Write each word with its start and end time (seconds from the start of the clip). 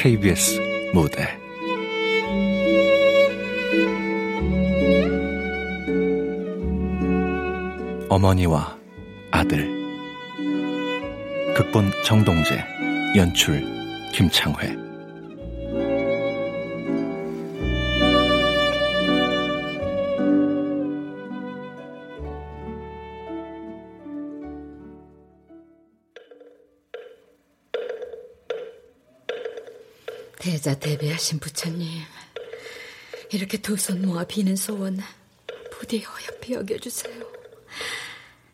KBS 0.00 0.60
무대. 0.94 1.26
어머니와 8.08 8.78
아들. 9.32 9.68
극본 11.56 11.90
정동재 12.04 12.64
연출 13.16 13.64
김창회 14.12 14.87
대자 30.58 30.74
대비하신 30.74 31.38
부처님, 31.38 31.88
이렇게 33.30 33.58
두 33.58 33.74
손 33.74 34.02
모아 34.02 34.24
비는 34.24 34.56
소원 34.56 34.98
부디 35.70 36.00
허옇게 36.00 36.54
여겨주세요. 36.54 37.14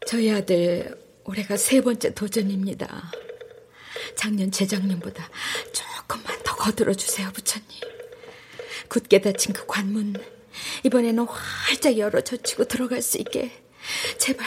저희 0.06 0.30
아들 0.30 1.00
올해가 1.24 1.56
세 1.56 1.80
번째 1.80 2.12
도전입니다. 2.12 3.10
작년, 4.16 4.50
재작년보다 4.50 5.30
조금만 5.72 6.42
더 6.42 6.54
거들어 6.56 6.92
주세요, 6.92 7.32
부처님. 7.32 7.80
굳게 8.88 9.22
닫힌 9.22 9.54
그 9.54 9.64
관문 9.66 10.14
이번에는 10.84 11.24
활짝 11.24 11.96
열어 11.96 12.20
젖히고 12.20 12.66
들어갈 12.66 13.00
수 13.00 13.16
있게 13.16 13.50
제발 14.18 14.46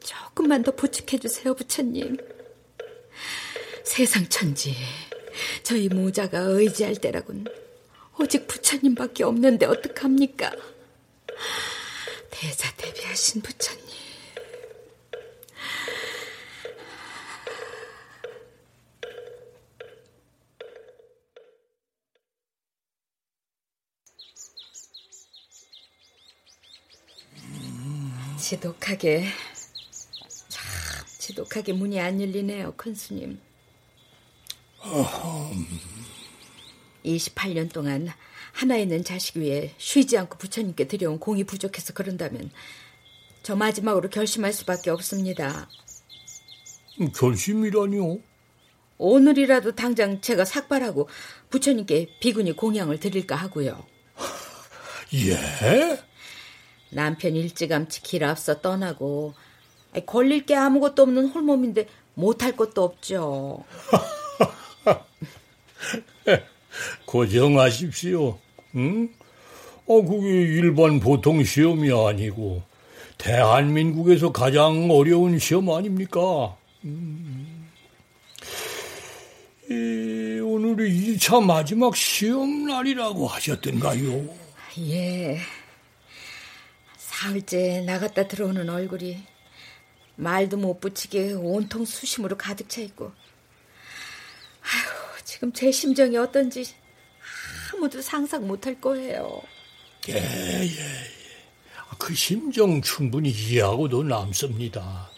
조금만 0.00 0.64
더 0.64 0.74
부축해 0.74 1.18
주세요, 1.18 1.54
부처님. 1.54 2.16
세상 3.84 4.28
천지 4.28 4.74
저희 5.62 5.88
모자가 5.88 6.40
의지할 6.40 6.96
때라곤 6.96 7.46
오직 8.18 8.46
부처님밖에 8.46 9.24
없는데 9.24 9.66
어떡합니까? 9.66 10.52
대자 12.30 12.74
대비하신 12.76 13.42
부처님. 13.42 13.80
지독하게 28.38 29.26
참 30.48 30.66
지독하게 31.18 31.72
문이 31.72 32.00
안 32.00 32.20
열리네요, 32.20 32.74
큰스님. 32.76 33.49
28년 37.04 37.72
동안 37.72 38.08
하나 38.52 38.76
있는 38.76 39.04
자식 39.04 39.36
위에 39.36 39.74
쉬지 39.78 40.18
않고 40.18 40.38
부처님께 40.38 40.88
드려온 40.88 41.18
공이 41.18 41.44
부족해서 41.44 41.92
그런다면 41.92 42.50
저 43.42 43.56
마지막으로 43.56 44.10
결심할 44.10 44.52
수밖에 44.52 44.90
없습니다. 44.90 45.68
결심이라니요? 47.16 48.18
오늘이라도 48.98 49.74
당장 49.74 50.20
제가 50.20 50.44
삭발하고 50.44 51.08
부처님께 51.48 52.18
비구니 52.20 52.52
공양을 52.52 53.00
드릴까 53.00 53.34
하고요. 53.34 53.86
예? 55.14 55.98
남편 56.90 57.34
일찌감치 57.34 58.02
길 58.02 58.24
앞서 58.24 58.60
떠나고 58.60 59.34
걸릴 60.06 60.44
게 60.44 60.54
아무것도 60.54 61.02
없는 61.02 61.28
홀몸인데 61.28 61.88
못할 62.14 62.56
것도 62.56 62.82
없죠. 62.82 63.64
고정하십시오. 67.06 68.38
응? 68.76 69.08
어, 69.86 70.02
그게 70.02 70.28
일반 70.28 71.00
보통 71.00 71.42
시험이 71.42 71.90
아니고 71.92 72.62
대한민국에서 73.18 74.32
가장 74.32 74.88
어려운 74.90 75.38
시험 75.38 75.70
아닙니까? 75.70 76.56
음. 76.84 77.68
이, 79.68 80.40
오늘이 80.40 81.16
2차 81.16 81.44
마지막 81.44 81.94
시험 81.96 82.66
날이라고 82.66 83.26
하셨던가요? 83.26 84.28
예. 84.78 85.38
사흘째 86.96 87.82
나갔다 87.82 88.26
들어오는 88.28 88.68
얼굴이 88.68 89.22
말도 90.16 90.56
못 90.56 90.80
붙이게 90.80 91.32
온통 91.32 91.84
수심으로 91.84 92.36
가득 92.38 92.68
차 92.68 92.80
있고 92.80 93.12
지금 95.40 95.54
제 95.54 95.72
심정이 95.72 96.18
어떤지 96.18 96.66
아무도 97.72 98.02
상상 98.02 98.46
못할 98.46 98.78
거예요. 98.78 99.40
예, 100.10 100.16
예, 100.16 100.64
예. 100.66 100.76
그 101.98 102.14
심정 102.14 102.82
충분히 102.82 103.30
이해하고도 103.30 104.02
남습니다. 104.02 105.10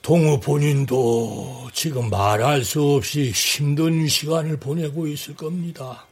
동우 0.00 0.40
본인도 0.40 1.68
지금 1.74 2.08
말할 2.08 2.64
수 2.64 2.82
없이 2.82 3.30
힘든 3.30 4.08
시간을 4.08 4.58
보내고 4.58 5.06
있을 5.06 5.36
겁니다. 5.36 6.06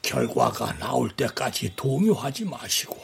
결과가 0.00 0.78
나올 0.78 1.10
때까지 1.10 1.74
동요하지 1.76 2.46
마시고 2.46 2.96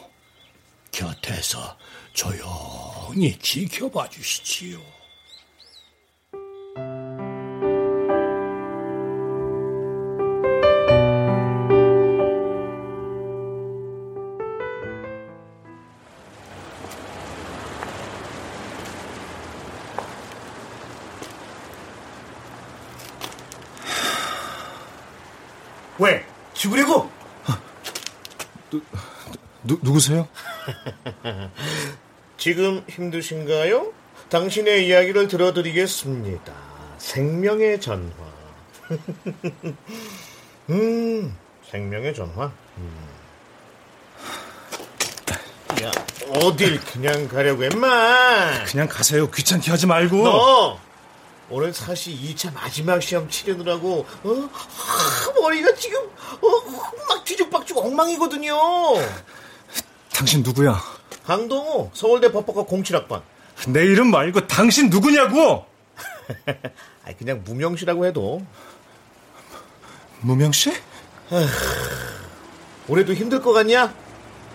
곁에서 0.91 1.77
조용히 2.15 3.39
지켜봐 3.39 4.09
주시지요. 4.09 5.04
죽으려고? 26.65 27.11
누, 28.71 28.81
누, 29.63 29.79
누구세요? 29.83 30.27
지금 32.39 32.83
힘드신가요? 32.89 33.93
당신의 34.31 34.87
이야기를 34.89 35.29
들어드리겠습니다. 35.29 36.55
생명의 36.97 37.81
전화. 37.81 38.09
음, 40.71 41.37
생명의 41.71 42.15
전화. 42.15 42.51
음. 42.79 43.09
야, 45.83 45.91
어딜 46.37 46.81
그냥 46.81 47.29
가려고 47.29 47.65
했마? 47.65 48.65
그냥 48.65 48.89
가세요. 48.89 49.31
귀찮게 49.31 49.71
하지 49.71 49.87
말고. 49.87 50.25
너 50.25 50.79
오늘 51.55 51.73
사실 51.73 52.15
2차 52.21 52.53
마지막 52.53 53.01
시험 53.01 53.29
치르느라고 53.29 54.05
어? 54.25 54.51
아, 54.53 55.41
머리가 55.41 55.73
지금 55.77 56.01
어, 56.03 56.49
막 57.09 57.25
뒤죽박죽 57.25 57.79
엉망이거든요. 57.79 58.57
당신 60.13 60.43
누구야? 60.43 60.83
강동호 61.25 61.93
서울대 61.95 62.33
법학과 62.33 62.65
07학번. 62.65 63.23
내 63.69 63.85
이름 63.85 64.11
말고 64.11 64.49
당신 64.49 64.91
누구냐고? 64.91 65.65
아 67.07 67.13
그냥 67.17 67.43
무명 67.45 67.77
씨라고 67.77 68.05
해도. 68.05 68.45
무명씨? 70.23 70.73
올해도 72.89 73.15
힘들 73.15 73.41
것 73.41 73.53
같냐? 73.53 73.95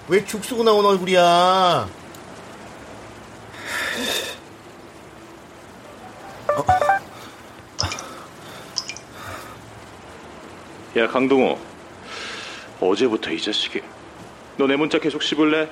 왜 0.10 0.26
죽쓰고 0.26 0.66
나온 0.66 0.86
얼굴이야? 0.86 1.88
야 10.98 11.08
강동호 11.08 11.58
어제부터 12.80 13.32
이 13.32 13.42
자식이 13.42 13.82
너 14.58 14.68
내 14.68 14.76
문자 14.76 15.00
계속 15.00 15.22
씹을래? 15.24 15.70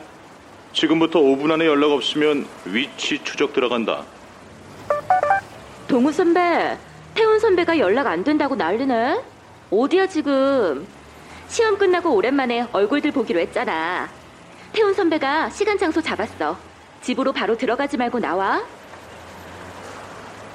지금부터 0.74 1.20
5분 1.20 1.52
안에 1.52 1.66
연락 1.66 1.92
없으면 1.92 2.46
위치 2.66 3.22
추적 3.24 3.54
들어간다 3.54 4.04
동우 5.88 6.12
선배 6.12 6.78
태훈 7.16 7.40
선배가 7.40 7.80
연락 7.80 8.08
안 8.08 8.24
된다고 8.24 8.56
난리네. 8.56 9.22
어디야 9.72 10.08
지금? 10.08 10.86
시험 11.48 11.78
끝나고 11.78 12.14
오랜만에 12.14 12.68
얼굴들 12.72 13.12
보기로 13.12 13.40
했잖아. 13.40 14.08
태훈 14.72 14.94
선배가 14.94 15.50
시간 15.50 15.78
장소 15.80 16.00
잡았어. 16.02 16.58
집으로 17.02 17.32
바로 17.34 17.58
들어가지 17.58 17.98
말고 17.98 18.20
나와. 18.20 18.64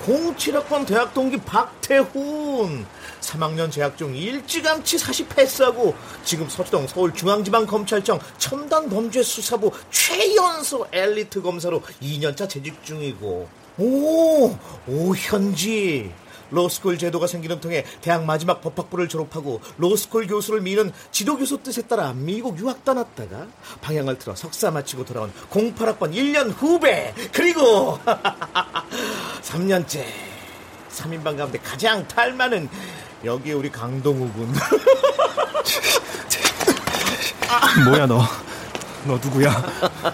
07학번 0.06 0.86
대학 0.86 1.14
동기 1.14 1.36
박태훈. 1.38 2.86
3학년 3.20 3.70
재학 3.70 3.96
중 3.96 4.14
일찌감치 4.14 4.98
사시 4.98 5.26
패스하고 5.26 5.94
지금 6.24 6.48
서초동 6.48 6.88
서울중앙지방검찰청 6.88 8.18
첨단범죄수사부 8.38 9.70
최연소 9.90 10.86
엘리트 10.92 11.40
검사로 11.40 11.82
2년차 12.02 12.48
재직 12.48 12.82
중이고. 12.84 13.48
오 13.78 14.58
오현지 14.86 16.12
로스쿨 16.52 16.98
제도가 16.98 17.26
생기는 17.26 17.58
통해 17.60 17.84
대학 18.00 18.24
마지막 18.24 18.60
법학부를 18.60 19.08
졸업하고 19.08 19.60
로스쿨 19.78 20.26
교수를 20.28 20.60
미는 20.60 20.92
지도교수 21.10 21.58
뜻에 21.62 21.82
따라 21.82 22.12
미국 22.14 22.58
유학 22.58 22.84
떠났다가 22.84 23.48
방향을 23.80 24.18
틀어 24.18 24.36
석사 24.36 24.70
마치고 24.70 25.04
돌아온 25.04 25.32
08학번 25.50 26.12
1년 26.14 26.52
후배 26.56 27.12
그리고 27.32 27.98
3년째 29.42 30.04
3인방 30.90 31.36
가운데 31.36 31.58
가장 31.58 32.06
탈만은 32.06 32.68
여기 33.24 33.52
우리 33.52 33.70
강동우군 33.70 34.54
뭐야 37.86 38.06
너? 38.06 38.22
너 39.04 39.14
누구야? 39.14 39.62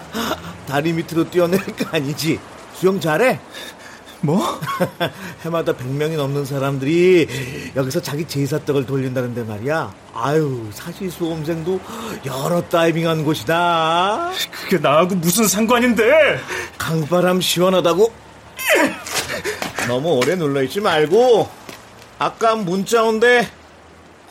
다리 0.67 0.93
밑으로 0.93 1.29
뛰어낼 1.29 1.59
거 1.59 1.97
아니지 1.97 2.39
수영 2.73 2.99
잘해? 2.99 3.39
뭐? 4.21 4.59
해마다 5.43 5.73
100명이 5.73 6.17
넘는 6.17 6.45
사람들이 6.45 7.73
여기서 7.75 8.01
자기 8.01 8.27
제사떡을 8.27 8.85
돌린다는데 8.85 9.43
말이야. 9.43 9.93
아유, 10.13 10.67
사실 10.73 11.09
수험생도 11.09 11.79
여러 12.25 12.61
다이빙한 12.61 13.23
곳이다. 13.23 14.31
그게 14.51 14.77
나하고 14.77 15.15
무슨 15.15 15.47
상관인데? 15.47 16.39
강바람 16.77 17.41
시원하다고? 17.41 18.11
너무 19.87 20.17
오래 20.17 20.35
눌러있지 20.35 20.81
말고 20.81 21.49
아까 22.19 22.55
문자 22.55 23.03
온데 23.03 23.47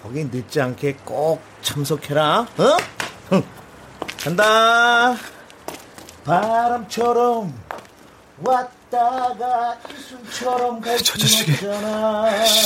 거기 0.02 0.24
늦지 0.24 0.60
않게 0.60 0.98
꼭 1.04 1.40
참석해라. 1.62 2.46
어? 2.58 2.76
흥. 3.30 3.42
간다. 4.22 5.16
바람처럼 6.24 7.54
이순처럼 8.40 8.77
저 11.04 11.18
자식이. 11.18 11.52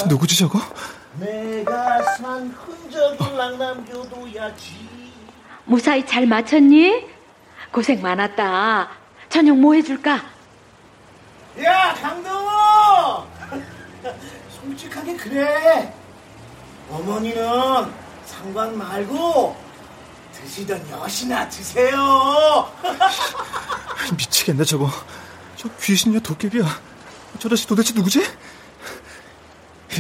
누구지 0.09 0.39
저거? 0.39 0.61
내가 1.19 2.03
산 2.17 2.49
흔적을 2.51 3.59
남겨둬야지. 3.59 5.11
무사히 5.65 6.07
잘 6.07 6.27
마쳤니? 6.27 7.07
고생 7.73 8.01
많았다. 8.03 8.91
저녁 9.29 9.57
뭐 9.59 9.75
해줄까? 9.75 10.21
야, 11.63 11.95
강동호! 11.95 13.27
솔직하게 14.63 15.17
그래. 15.17 15.95
어머니는 16.91 17.93
상관 18.27 18.77
말고 18.77 19.57
드시던 20.35 20.89
여시나 20.91 21.49
드세요. 21.49 22.71
미치겠네 24.17 24.65
저거. 24.65 24.91
저 25.63 25.69
귀신이야 25.81 26.19
도깨비야. 26.21 26.65
저 27.39 27.49
자식 27.49 27.69
도대체 27.69 27.95
누구지? 27.95 28.21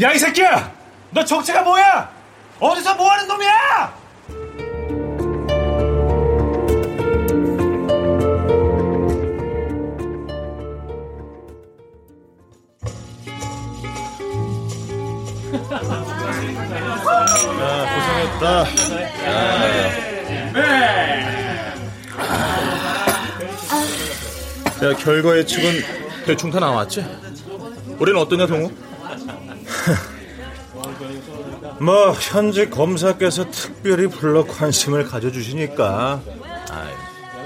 야 0.03 0.12
이 0.12 0.19
새끼야! 0.19 0.73
너 1.11 1.25
정체가 1.25 1.62
뭐야? 1.62 2.11
어디서 2.59 2.97
뭐하는 2.97 3.29
놈이야? 3.29 3.94
고생했다. 17.53 18.64
야, 20.59 21.31
결과 24.90 25.38
예측은 25.38 25.70
대충 26.26 26.50
다 26.50 26.61
나왔지? 26.61 27.05
우리는 27.99 28.20
어떠냐, 28.20 28.46
동우? 28.46 28.70
뭐 31.81 32.12
현직 32.12 32.70
검사께서 32.70 33.50
특별히 33.50 34.06
불러 34.06 34.46
관심을 34.46 35.05
가져주시니까 35.05 36.20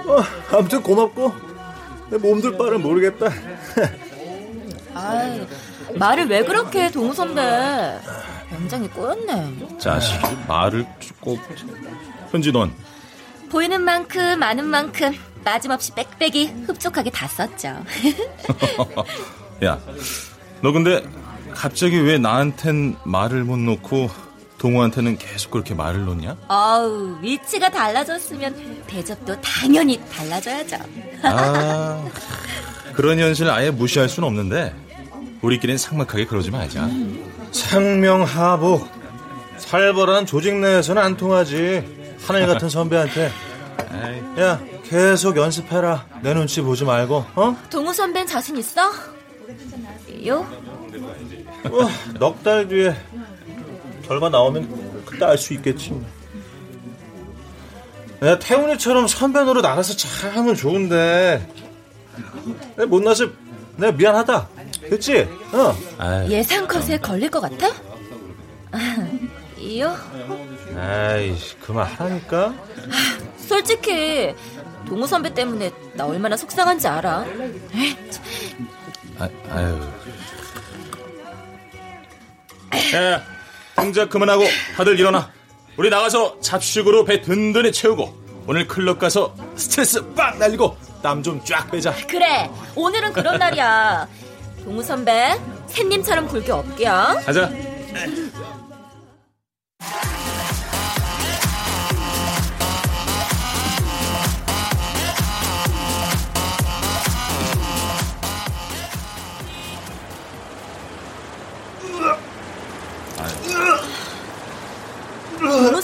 어, 0.06 0.22
아무튼 0.52 0.82
고맙고 0.82 1.32
내 2.10 2.18
몸둘 2.18 2.58
바를 2.58 2.78
모르겠다 2.78 3.26
아이, 4.94 5.46
말을 5.94 6.28
왜 6.28 6.44
그렇게 6.44 6.84
해, 6.84 6.90
동우 6.90 7.12
선배. 7.12 7.98
굉장히 8.48 8.88
꼬였네. 8.88 9.78
자식이 9.78 10.24
말을 10.48 10.86
꼭. 11.20 11.38
현지 12.30 12.50
넌? 12.50 12.72
보이는 13.50 13.78
만큼, 13.82 14.42
아는 14.42 14.64
만큼, 14.64 15.12
빠짐없이 15.50 15.92
빽빽이 15.92 16.64
흡족하게 16.66 17.08
다 17.10 17.28
썼죠. 17.28 17.68
야, 19.64 19.78
너 20.60 20.72
근데 20.72 21.04
갑자기 21.54 22.00
왜 22.00 22.18
나한텐 22.18 22.96
말을 23.04 23.44
못 23.44 23.56
놓고 23.56 24.10
동우한테는 24.58 25.18
계속 25.18 25.52
그렇게 25.52 25.72
말을 25.72 26.04
놓냐? 26.04 26.36
아우, 26.48 27.16
위치가 27.22 27.70
달라졌으면 27.70 28.82
대접도 28.88 29.40
당연히 29.40 30.00
달라져야죠. 30.10 30.78
아, 31.22 32.04
그런 32.94 33.20
현실을 33.20 33.48
아예 33.52 33.70
무시할 33.70 34.08
수는 34.08 34.26
없는데 34.26 34.74
우리끼리는 35.42 35.78
삭막하게 35.78 36.26
그러지 36.26 36.50
말자. 36.50 36.90
상명하복 37.52 38.88
살벌한 39.58 40.26
조직 40.26 40.56
내에서는 40.56 41.00
안 41.00 41.16
통하지 41.16 42.16
하늘 42.26 42.46
같은 42.48 42.68
선배한테 42.68 43.30
야 44.40 44.60
계속 44.88 45.36
연습해라 45.36 46.06
내 46.22 46.32
눈치 46.34 46.60
보지 46.60 46.84
말고 46.84 47.24
어? 47.34 47.56
동우 47.70 47.92
선배는 47.92 48.26
자신 48.26 48.56
있어? 48.56 48.90
요? 50.26 50.46
뭐, 51.68 51.88
넉달 52.18 52.68
뒤에 52.68 52.94
결과 54.06 54.28
나오면 54.28 55.04
그때 55.04 55.24
알 55.24 55.36
수 55.38 55.52
있겠지 55.54 55.90
뭐. 55.90 56.04
내가 58.20 58.38
태훈이처럼 58.38 59.08
선배 59.08 59.42
노릇 59.42 59.64
알아서 59.64 59.94
잘 59.96 60.30
하면 60.36 60.54
좋은데 60.54 61.46
내가 62.76 62.86
못나서 62.86 63.26
내가 63.76 63.92
미안하다 63.92 64.48
그치? 64.88 65.28
어. 65.52 66.26
예상 66.28 66.66
컷에 66.66 66.98
걸릴 66.98 67.28
것 67.30 67.40
같아? 67.40 67.66
요? 69.78 69.96
아이씨 70.78 71.58
그만 71.58 71.86
하라니까 71.86 72.54
솔직히 73.36 74.34
동우 74.88 75.06
선배 75.06 75.32
때문에 75.34 75.70
나 75.94 76.06
얼마나 76.06 76.36
속상한지 76.36 76.86
알아. 76.88 77.24
에이, 77.74 77.96
아, 79.18 79.28
아유. 79.50 79.80
야, 82.94 83.22
동작 83.74 84.08
그만하고 84.10 84.44
다들 84.76 84.98
일어나. 84.98 85.30
우리 85.76 85.90
나가서 85.90 86.40
잡식으로 86.40 87.04
배 87.04 87.20
든든히 87.20 87.72
채우고 87.72 88.26
오늘 88.46 88.66
클럽 88.66 88.98
가서 88.98 89.34
스트레스 89.56 90.02
빡 90.14 90.38
날리고 90.38 90.76
땀 91.02 91.22
좀 91.22 91.42
쫙 91.44 91.70
빼자. 91.70 91.92
그래 92.08 92.50
오늘은 92.74 93.12
그런 93.12 93.38
날이야. 93.38 94.08
동우 94.64 94.82
선배 94.82 95.38
샌님처럼 95.68 96.28
굴게 96.28 96.52
없게요. 96.52 97.20
가자. 97.24 97.50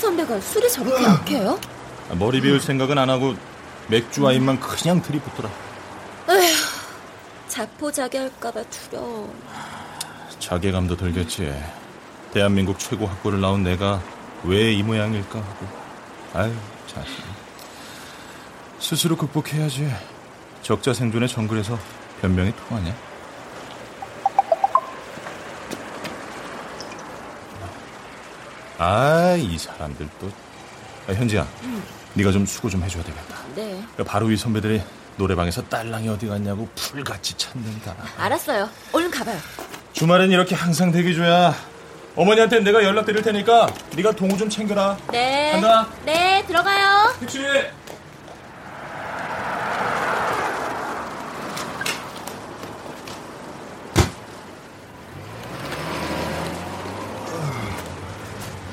선배가 0.02 0.40
술이 0.40 0.68
저렇게 0.68 1.04
약해요? 1.04 1.58
머리 2.18 2.40
비울 2.40 2.60
생각은 2.60 2.98
안 2.98 3.08
하고 3.08 3.34
맥주 3.86 4.22
와인만 4.22 4.58
그냥 4.58 5.00
들이붓더라. 5.00 5.48
에휴, 6.30 6.54
자포자기 7.48 8.16
할까봐 8.16 8.64
두려워. 8.64 9.32
자괴감도 10.40 10.96
들겠지. 10.96 11.54
대한민국 12.32 12.78
최고 12.80 13.06
학부를 13.06 13.40
나온 13.40 13.62
내가 13.62 14.02
왜 14.44 14.72
이 14.74 14.82
모양일까 14.82 15.38
하고. 15.38 15.66
아유, 16.34 16.52
자식. 16.88 17.22
스스로 18.80 19.16
극복해야지. 19.16 19.88
적자 20.62 20.92
생존의 20.92 21.28
정글에서 21.28 21.78
변명이 22.20 22.52
통하냐? 22.68 22.92
아, 28.84 29.36
이 29.38 29.56
사람들 29.56 30.08
또. 30.20 30.28
아, 31.08 31.12
현지야, 31.12 31.46
네가 32.14 32.32
좀 32.32 32.44
수고 32.44 32.68
좀 32.68 32.82
해줘야 32.82 33.04
되겠다. 33.04 33.36
네. 33.54 33.80
그 33.96 34.02
바로 34.02 34.26
위 34.26 34.36
선배들이 34.36 34.82
노래방에서 35.16 35.62
딸랑이 35.68 36.08
어디 36.08 36.26
갔냐고 36.26 36.68
풀같이 36.74 37.34
찾는다. 37.36 37.94
알았어요. 38.18 38.68
얼른 38.92 39.08
가봐요. 39.12 39.38
주말엔 39.92 40.32
이렇게 40.32 40.56
항상 40.56 40.90
대기 40.90 41.14
줘야 41.14 41.54
어머니한테 42.16 42.58
내가 42.60 42.82
연락 42.82 43.06
드릴 43.06 43.22
테니까 43.22 43.72
네가 43.94 44.12
동우 44.12 44.36
좀 44.36 44.50
챙겨라. 44.50 44.96
네. 45.12 45.52
간다. 45.52 45.86
네, 46.04 46.44
들어가요. 46.48 47.14
그치? 47.20 47.38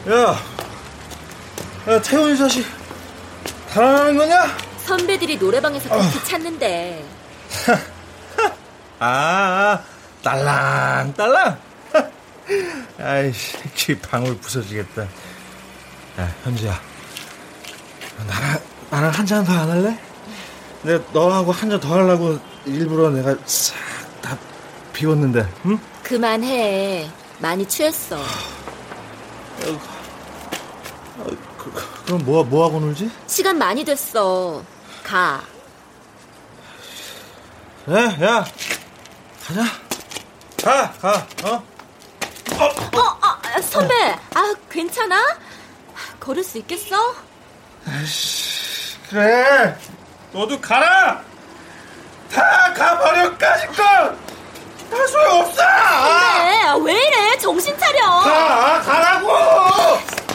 야, 0.09 0.35
야 1.87 2.01
태훈이 2.01 2.37
자식 2.37 2.65
달아나는 3.69 4.17
거냐? 4.17 4.57
선배들이 4.85 5.37
노래방에서 5.37 5.89
그렇게 5.89 6.23
찾는데. 6.23 7.05
아, 8.99 9.05
아 9.05 9.83
딸랑 10.23 11.13
딸랑. 11.13 11.59
아이씨, 12.99 13.57
기 13.75 13.95
방울 13.99 14.35
부서지겠다. 14.39 15.03
야, 15.03 16.35
현지야, 16.43 16.79
나랑 18.27 18.59
나랑 18.89 19.11
한 19.11 19.25
잔 19.27 19.45
더 19.45 19.53
안 19.53 19.69
할래? 19.69 19.97
내가 20.81 21.03
너하고 21.13 21.51
한 21.51 21.69
잔 21.69 21.79
더 21.79 21.93
하려고 21.93 22.39
일부러 22.65 23.09
내가 23.11 23.35
싹 23.45 23.75
다 24.21 24.37
비웠는데, 24.93 25.47
응? 25.67 25.79
그만해. 26.03 27.09
많이 27.39 27.65
취했어. 27.65 28.17
그, 31.57 31.71
그럼 32.05 32.25
뭐, 32.25 32.43
뭐 32.43 32.65
하고 32.65 32.79
놀지? 32.79 33.11
시간 33.27 33.57
많이 33.57 33.83
됐어. 33.83 34.63
가. 35.03 35.41
그래, 37.85 38.03
야, 38.21 38.45
가자. 39.45 39.63
가, 40.63 40.91
가, 40.93 41.27
어? 41.43 41.63
어, 42.61 43.17
아, 43.21 43.39
아, 43.55 43.61
선배. 43.61 43.93
아, 44.35 44.53
괜찮아? 44.69 45.37
걸을 46.19 46.43
수 46.43 46.57
있겠어? 46.59 47.15
그래, 49.09 49.75
너도 50.33 50.59
가라. 50.59 51.23
다 52.31 52.73
가버려, 52.73 53.37
까짓 53.37 53.67
거. 53.75 54.28
다 54.89 55.07
소용없어. 55.07 55.61
선배, 55.61 56.91
왜 56.91 56.93
이래? 56.93 57.37
정신 57.37 57.77
차려. 57.77 57.99
가, 58.21 58.81
가라고. 58.81 59.27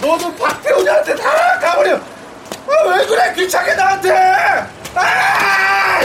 너도 0.00 0.34
박태훈이한테 0.36 1.14
다 1.16 1.58
가버려. 1.58 1.96
아, 1.96 2.88
왜 2.88 3.06
그래, 3.06 3.32
귀찮게 3.34 3.74
나한테. 3.74 4.10
아! 4.94 6.00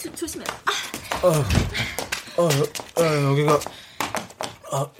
조, 0.00 0.14
조심해. 0.14 0.44
어, 1.22 1.28
어, 1.28 2.44
어, 2.44 2.48
아, 2.48 2.83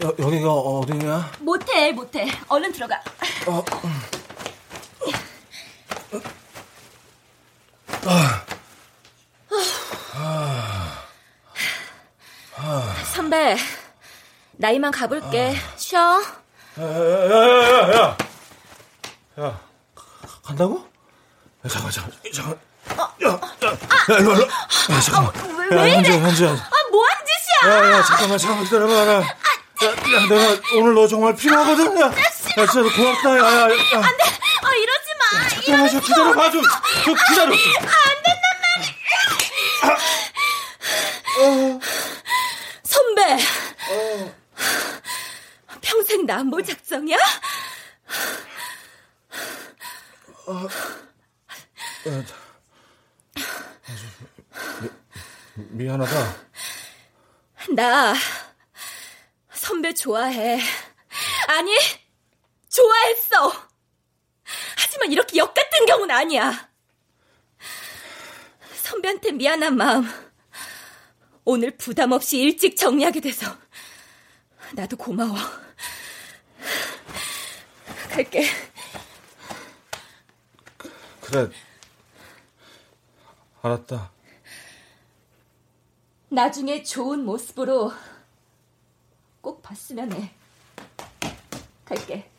여, 0.04 0.14
여기가 0.18 0.52
어디냐? 0.52 1.32
못해, 1.40 1.90
못해. 1.92 2.26
얼른 2.48 2.72
들어가. 2.72 3.00
어, 3.46 3.64
선배, 13.12 13.56
나이만 14.52 14.90
가볼게. 14.90 15.54
쉬어. 15.76 16.00
야, 16.00 16.82
야, 16.82 17.30
야, 17.30 17.92
야, 17.92 17.94
야. 17.96 18.16
야, 19.40 19.60
간다고? 20.42 20.86
야, 21.64 21.68
잠깐, 21.68 21.90
잠깐, 21.90 22.12
잠깐. 22.32 22.58
야, 23.24 23.28
야, 23.30 24.18
이리 24.18 24.26
와. 24.26 24.34
야, 24.40 25.00
잠깐만. 25.00 25.32
왜, 25.58 25.68
왜 25.68 25.76
야, 25.76 25.84
이래? 25.86 25.96
현지야, 25.96 26.14
현지야. 26.20 26.50
아, 26.50 26.90
뭐 26.90 27.04
하는 27.04 27.24
짓이야? 27.26 27.72
야, 27.72 27.90
야, 27.98 28.02
잠깐만, 28.02 28.38
잠깐만 28.38 28.64
기다려봐. 28.64 28.94
야, 29.22 29.36
야, 29.84 29.90
야, 29.90 30.26
내가 30.28 30.60
오늘 30.76 30.94
너 30.94 31.06
정말 31.06 31.34
필요하거든. 31.36 32.00
야, 32.00 32.06
야, 32.06 32.12
진짜 32.66 32.82
고맙다. 32.96 33.30
야, 33.30 33.42
야, 33.42 33.60
야. 33.62 33.64
안 33.64 34.16
돼. 34.16 34.24
아, 34.62 34.74
이러지 34.74 35.14
마. 35.18 35.48
잠깐만, 35.48 35.90
좀 35.90 36.00
기다려 36.00 36.32
봐, 36.32 36.50
좀. 36.50 36.62
좀 37.04 37.14
기다려. 37.28 37.52
안 37.52 37.58
된단 38.24 38.42
말이야. 41.42 41.80
선배. 42.82 43.38
평생 45.82 46.24
남보 46.26 46.62
작정이야? 46.62 47.18
미안하다. 55.54 56.36
나 57.74 58.14
선배 59.64 59.94
좋아해. 59.94 60.60
아니, 61.48 61.72
좋아했어. 62.68 63.68
하지만 64.76 65.10
이렇게 65.10 65.38
역 65.38 65.54
같은 65.54 65.86
경우는 65.86 66.14
아니야. 66.14 66.68
선배한테 68.82 69.32
미안한 69.32 69.74
마음. 69.74 70.06
오늘 71.46 71.70
부담 71.78 72.12
없이 72.12 72.38
일찍 72.38 72.76
정리하게 72.76 73.20
돼서 73.20 73.56
나도 74.74 74.98
고마워. 74.98 75.34
갈게. 78.10 78.46
그래. 81.22 81.48
알았다. 83.62 84.12
나중에 86.28 86.82
좋은 86.82 87.24
모습으로 87.24 87.92
꼭 89.44 89.60
봤으면 89.60 90.10
해. 90.14 90.30
갈게. 91.84 92.30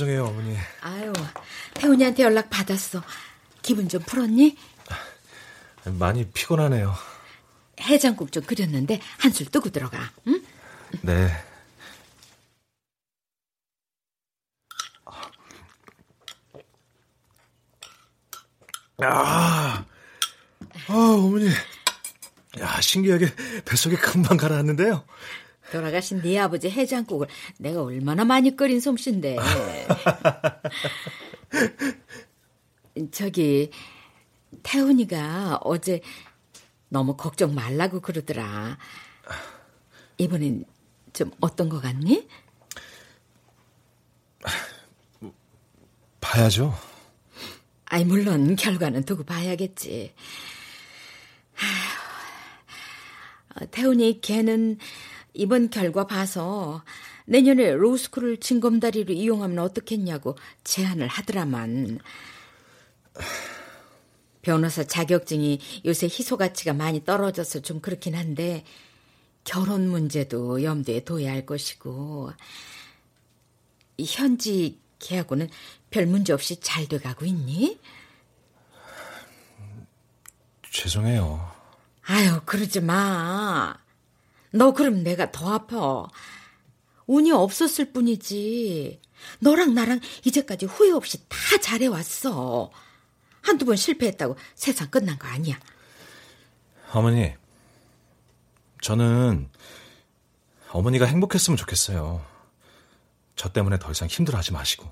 죄송해요, 0.00 0.24
어머니. 0.24 0.56
아유, 0.80 1.12
태훈이한테 1.74 2.22
연락 2.22 2.48
받았어. 2.48 3.02
기분 3.60 3.86
좀 3.86 4.00
풀었니? 4.02 4.56
많이 5.84 6.26
피곤하네요. 6.30 6.94
해장국 7.82 8.32
좀 8.32 8.42
끓였는데 8.44 8.98
한술 9.18 9.50
뜨고 9.50 9.68
들어가. 9.68 10.10
응? 10.26 10.42
네. 11.02 11.30
아, 19.02 19.84
아, 20.88 20.94
어머니. 20.94 21.50
야, 22.58 22.80
신기하게 22.80 23.34
뱃속에 23.66 23.96
금방 23.96 24.38
가라앉는데요. 24.38 25.04
돌아가신 25.70 26.22
네 26.22 26.38
아버지 26.38 26.70
해장국을 26.70 27.26
내가 27.58 27.82
얼마나 27.82 28.24
많이 28.24 28.56
끓인 28.56 28.80
솜씨인데. 28.80 29.36
저기 33.12 33.70
태훈이가 34.62 35.58
어제 35.62 36.00
너무 36.88 37.16
걱정 37.16 37.54
말라고 37.54 38.00
그러더라. 38.00 38.78
이번엔 40.18 40.64
좀 41.12 41.30
어떤 41.40 41.68
거 41.68 41.80
같니? 41.80 42.28
봐야죠. 46.20 46.74
아이 47.86 48.04
물론 48.04 48.54
결과는 48.54 49.04
두고 49.04 49.24
봐야겠지. 49.24 50.14
아휴, 51.56 53.64
어, 53.64 53.70
태훈이 53.70 54.20
걔는 54.20 54.78
이번 55.34 55.70
결과 55.70 56.06
봐서 56.06 56.82
내년에 57.26 57.72
로스쿨을 57.72 58.38
징검다리로 58.38 59.12
이용하면 59.12 59.58
어떻겠냐고 59.58 60.36
제안을 60.64 61.06
하더라만. 61.06 61.98
변호사 64.42 64.84
자격증이 64.84 65.60
요새 65.84 66.06
희소 66.06 66.36
가치가 66.36 66.72
많이 66.72 67.04
떨어져서 67.04 67.60
좀 67.60 67.80
그렇긴 67.80 68.14
한데 68.14 68.64
결혼 69.44 69.88
문제도 69.88 70.62
염두에 70.62 71.04
둬야 71.04 71.32
할 71.32 71.46
것이고 71.46 72.32
현지 74.06 74.80
계하고는 74.98 75.48
별 75.90 76.06
문제 76.06 76.32
없이 76.32 76.60
잘 76.60 76.86
돼가고 76.86 77.24
있니? 77.24 77.78
죄송해요. 80.70 81.50
아유, 82.02 82.40
그러지 82.44 82.80
마. 82.80 83.76
너 84.52 84.72
그럼 84.72 85.02
내가 85.02 85.30
더 85.30 85.52
아파. 85.54 86.06
운이 87.06 87.32
없었을 87.32 87.92
뿐이지. 87.92 89.00
너랑 89.40 89.74
나랑 89.74 90.00
이제까지 90.24 90.66
후회 90.66 90.92
없이 90.92 91.18
다 91.28 91.36
잘해왔어. 91.60 92.70
한두 93.42 93.64
번 93.64 93.76
실패했다고 93.76 94.36
세상 94.54 94.88
끝난 94.90 95.18
거 95.18 95.26
아니야. 95.28 95.58
어머니, 96.92 97.32
저는 98.80 99.48
어머니가 100.70 101.06
행복했으면 101.06 101.56
좋겠어요. 101.56 102.24
저 103.36 103.48
때문에 103.48 103.78
더 103.78 103.90
이상 103.90 104.08
힘들어하지 104.08 104.52
마시고. 104.52 104.90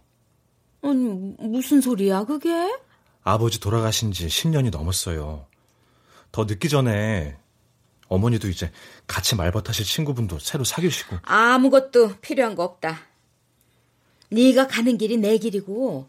아니, 0.83 0.95
무슨 1.39 1.81
소리야, 1.81 2.25
그게? 2.25 2.51
아버지 3.23 3.61
돌아가신 3.61 4.13
지 4.13 4.27
10년이 4.27 4.71
넘었어요. 4.71 5.47
더 6.33 6.45
늦기 6.45 6.69
전에 6.69 7.37
어머니도 8.09 8.49
이제 8.49 8.71
같이 9.07 9.37
말벗하실 9.37 9.85
친구분도 9.85 10.39
새로 10.39 10.65
사귀시고. 10.65 11.19
아무것도 11.23 12.17
필요한 12.21 12.55
거 12.55 12.65
없다. 12.65 13.01
네가 14.31 14.67
가는 14.67 14.99
길이 14.99 15.17
내 15.17 15.39
길이고 15.39 16.09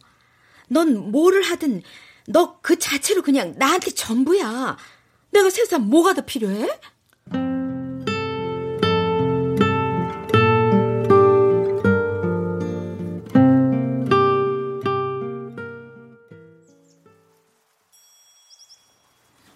넌 0.69 1.11
뭐를 1.11 1.41
하든 1.43 1.81
너 2.27 2.59
그 2.61 2.77
자체로 2.77 3.21
그냥 3.23 3.55
나한테 3.57 3.91
전부야. 3.91 4.77
내가 5.31 5.49
세상 5.49 5.89
뭐가 5.89 6.13
더 6.13 6.21
필요해? 6.25 6.67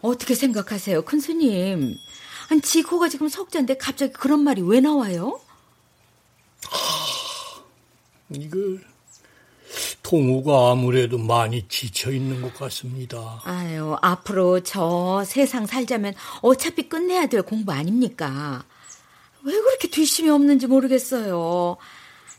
어떻게 0.02 0.36
생각하세요, 0.36 1.04
큰 1.06 1.20
스님? 1.20 1.96
아니, 2.50 2.62
지코가 2.62 3.10
지금 3.10 3.30
석자인데 3.30 3.78
갑자기 3.78 4.14
그런 4.14 4.42
말이 4.42 4.62
왜 4.62 4.80
나와요? 4.80 5.40
이거 8.30 8.58
동우가 10.02 10.72
아무래도 10.72 11.18
많이 11.18 11.68
지쳐 11.68 12.12
있는 12.12 12.42
것 12.42 12.54
같습니다. 12.56 13.42
아유, 13.46 13.96
앞으로 14.02 14.62
저 14.62 15.24
세상 15.26 15.66
살자면 15.66 16.14
어차피 16.42 16.90
끝내야 16.90 17.28
될 17.28 17.42
공부 17.42 17.72
아닙니까? 17.72 18.64
왜 19.44 19.54
그렇게 19.54 19.88
뒷심이 19.88 20.30
없는지 20.30 20.68
모르겠어요. 20.68 21.78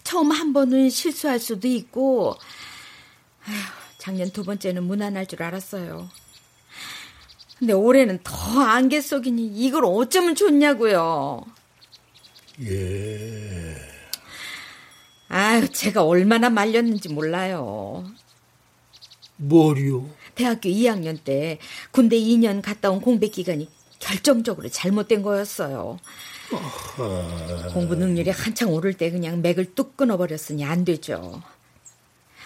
처음 0.04 0.30
한 0.30 0.52
번은 0.52 0.90
실수할 0.90 1.38
수도 1.40 1.66
있고, 1.68 2.36
아휴, 3.46 3.54
작년 3.98 4.30
두 4.30 4.44
번째는 4.44 4.84
무난할 4.84 5.26
줄 5.26 5.42
알았어요. 5.42 6.08
근데 7.64 7.72
올해는 7.72 8.18
더 8.22 8.60
안개 8.60 9.00
속이니 9.00 9.46
이걸 9.56 9.86
어쩌면 9.86 10.34
좋냐고요. 10.34 11.46
예. 12.60 13.74
아유, 15.28 15.66
제가 15.72 16.04
얼마나 16.04 16.50
말렸는지 16.50 17.08
몰라요. 17.08 18.04
뭐요? 19.36 20.10
대학교 20.34 20.68
2학년 20.68 21.16
때 21.24 21.58
군대 21.90 22.18
2년 22.18 22.60
갔다 22.60 22.90
온 22.90 23.00
공백 23.00 23.32
기간이 23.32 23.70
결정적으로 23.98 24.68
잘못된 24.68 25.22
거였어요. 25.22 25.98
공부 27.72 27.94
능률이 27.94 28.28
한창 28.28 28.74
오를 28.74 28.92
때 28.92 29.10
그냥 29.10 29.40
맥을 29.40 29.74
뚝 29.74 29.96
끊어버렸으니 29.96 30.66
안 30.66 30.84
되죠. 30.84 31.40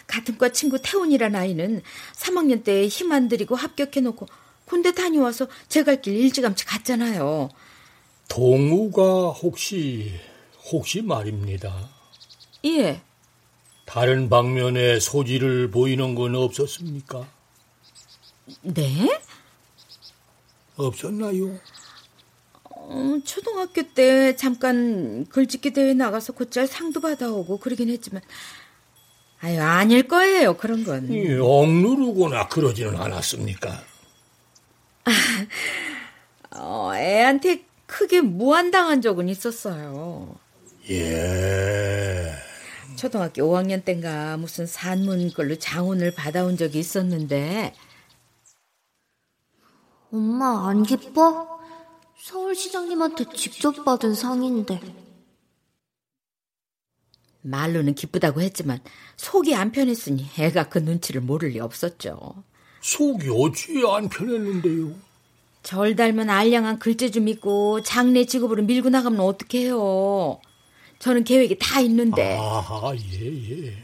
같은 0.07 0.39
과 0.39 0.51
친구 0.51 0.79
태훈이란 0.81 1.35
아이는 1.35 1.83
3학년 2.15 2.63
때 2.63 2.89
힘 2.89 3.11
안 3.11 3.27
들이고 3.27 3.57
합격해놓고 3.57 4.29
군대 4.69 4.93
다녀와서 4.93 5.49
제 5.69 5.83
갈 5.83 6.01
길 6.03 6.15
일찌감치 6.17 6.65
갔잖아요. 6.67 7.49
동우가 8.29 9.31
혹시 9.31 10.13
혹시 10.71 11.01
말입니다. 11.03 11.89
예. 12.67 13.01
다른 13.87 14.29
방면에 14.29 15.01
소질을 15.01 15.71
보이는 15.71 16.15
건 16.15 16.35
없었습니까? 16.35 17.27
네? 18.63 19.19
없었나요? 20.77 21.59
어, 22.65 23.19
초등학교 23.25 23.83
때 23.95 24.37
잠깐 24.37 25.27
글짓기 25.27 25.73
대회 25.73 25.95
나가서 25.95 26.35
곧잘 26.35 26.67
상도 26.67 27.01
받아오고 27.01 27.59
그러긴 27.59 27.89
했지만 27.91 28.23
아유 29.41 29.61
아닐 29.61 30.07
거예요 30.09 30.57
그런 30.57 30.85
건. 30.85 31.13
예, 31.15 31.39
억누르거나 31.39 32.49
그러지는 32.49 32.97
않았습니까? 32.97 33.83
어, 36.57 36.93
애한테 36.95 37.65
크게 37.87 38.21
무한당한 38.21 39.01
적은 39.01 39.29
있었어요. 39.29 40.37
예. 40.91 42.33
초등학교 42.97 43.43
5학년 43.43 43.85
땐가 43.85 44.37
무슨 44.39 44.67
산문 44.67 45.33
걸로 45.33 45.57
장훈을 45.57 46.13
받아온 46.15 46.57
적이 46.57 46.81
있었는데. 46.81 47.75
엄마 50.13 50.69
안 50.69 50.83
기뻐? 50.83 51.61
서울시장님한테 52.19 53.27
직접 53.35 53.85
받은 53.85 54.15
상인데. 54.15 54.81
말로는 57.43 57.95
기쁘다고 57.95 58.41
했지만 58.43 58.81
속이 59.17 59.55
안 59.55 59.71
편했으니 59.71 60.27
애가 60.39 60.69
그 60.69 60.79
눈치를 60.79 61.21
모를 61.21 61.51
리 61.51 61.61
없었죠. 61.61 62.43
속이 62.81 63.29
어찌 63.31 63.83
안 63.91 64.09
편했는데요? 64.09 64.93
절 65.63 65.97
닮은 65.97 66.31
알량한 66.31 66.79
글재 66.79 67.11
좀 67.11 67.29
있고 67.29 67.83
장례 67.83 68.25
직업으로 68.25 68.63
밀고 68.63 68.89
나가면 68.91 69.21
어떡해요. 69.21 70.41
저는 70.99 71.25
계획이 71.25 71.59
다 71.61 71.81
있는데. 71.81 72.37
아, 72.41 72.93
예, 72.95 73.67
예. 73.67 73.77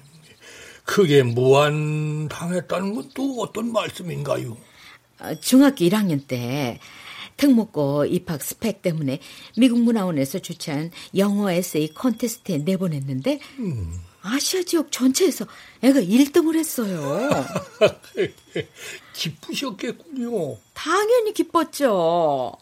그게 0.85 1.23
무한 1.23 2.29
당했다는 2.29 2.95
건 2.95 3.11
또 3.15 3.41
어떤 3.41 3.73
말씀인가요? 3.73 4.57
어, 5.21 5.35
중학교 5.41 5.85
1학년 5.85 6.27
때 6.27 6.79
특목고 7.37 8.07
입학 8.07 8.43
스펙 8.43 8.83
때문에 8.83 9.21
미국 9.57 9.81
문화원에서 9.81 10.39
주최한 10.41 10.91
영어 11.17 11.51
에세이 11.51 11.89
콘테스트에 11.95 12.59
내보냈는데 12.59 13.41
음. 13.59 14.01
아시아 14.27 14.63
지역 14.63 14.91
전체에서 14.91 15.45
애가 15.83 16.01
1등을 16.01 16.57
했어요. 16.57 17.45
기쁘셨겠군요. 19.13 20.57
당연히 20.73 21.35
기뻤죠. 21.35 22.53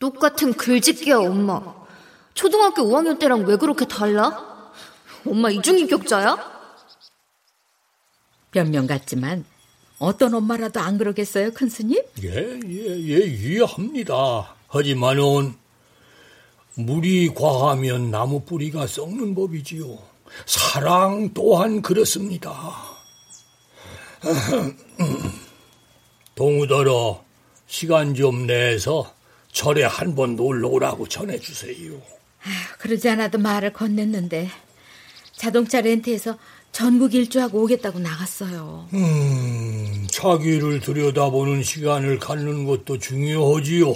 똑같은 0.00 0.52
글짓기야, 0.54 1.18
엄마. 1.18 1.62
초등학교 2.34 2.82
5학년 2.82 3.20
때랑 3.20 3.44
왜 3.46 3.56
그렇게 3.56 3.86
달라? 3.86 4.72
엄마 5.24 5.48
이중인격자야? 5.48 6.56
변명 8.50 8.88
같지만 8.88 9.44
어떤 10.00 10.34
엄마라도 10.34 10.80
안 10.80 10.98
그러겠어요, 10.98 11.52
큰 11.52 11.68
스님? 11.68 12.02
예, 12.24 12.60
예, 12.64 12.98
예, 12.98 13.26
이해합니다. 13.26 14.56
하지만은 14.66 15.54
물이 16.74 17.32
과하면 17.34 18.10
나무 18.10 18.40
뿌리가 18.40 18.88
썩는 18.88 19.36
법이지요. 19.36 20.15
사랑 20.46 21.30
또한 21.34 21.82
그렇습니다. 21.82 22.52
동우더러 26.34 27.24
시간 27.66 28.14
좀 28.14 28.46
내서 28.46 29.12
절에 29.52 29.84
한 29.84 30.14
번 30.14 30.36
놀러 30.36 30.68
오라고 30.68 31.08
전해주세요. 31.08 31.92
아휴, 31.94 32.78
그러지 32.78 33.08
않아도 33.10 33.38
말을 33.38 33.72
건넸는데 33.72 34.48
자동차 35.34 35.80
렌트해서 35.80 36.38
전국 36.72 37.14
일주하고 37.14 37.62
오겠다고 37.62 37.98
나갔어요. 37.98 38.88
음, 38.92 40.06
자기를 40.10 40.80
들여다보는 40.80 41.62
시간을 41.62 42.18
갖는 42.18 42.66
것도 42.66 42.98
중요하지요. 42.98 43.94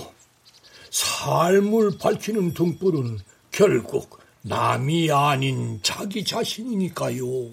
삶을 0.91 1.99
밝히는 1.99 2.55
등불은 2.55 3.19
결국 3.53 4.19
남이 4.43 5.13
아닌 5.13 5.81
자기 5.83 6.25
자신이니까요. 6.25 7.51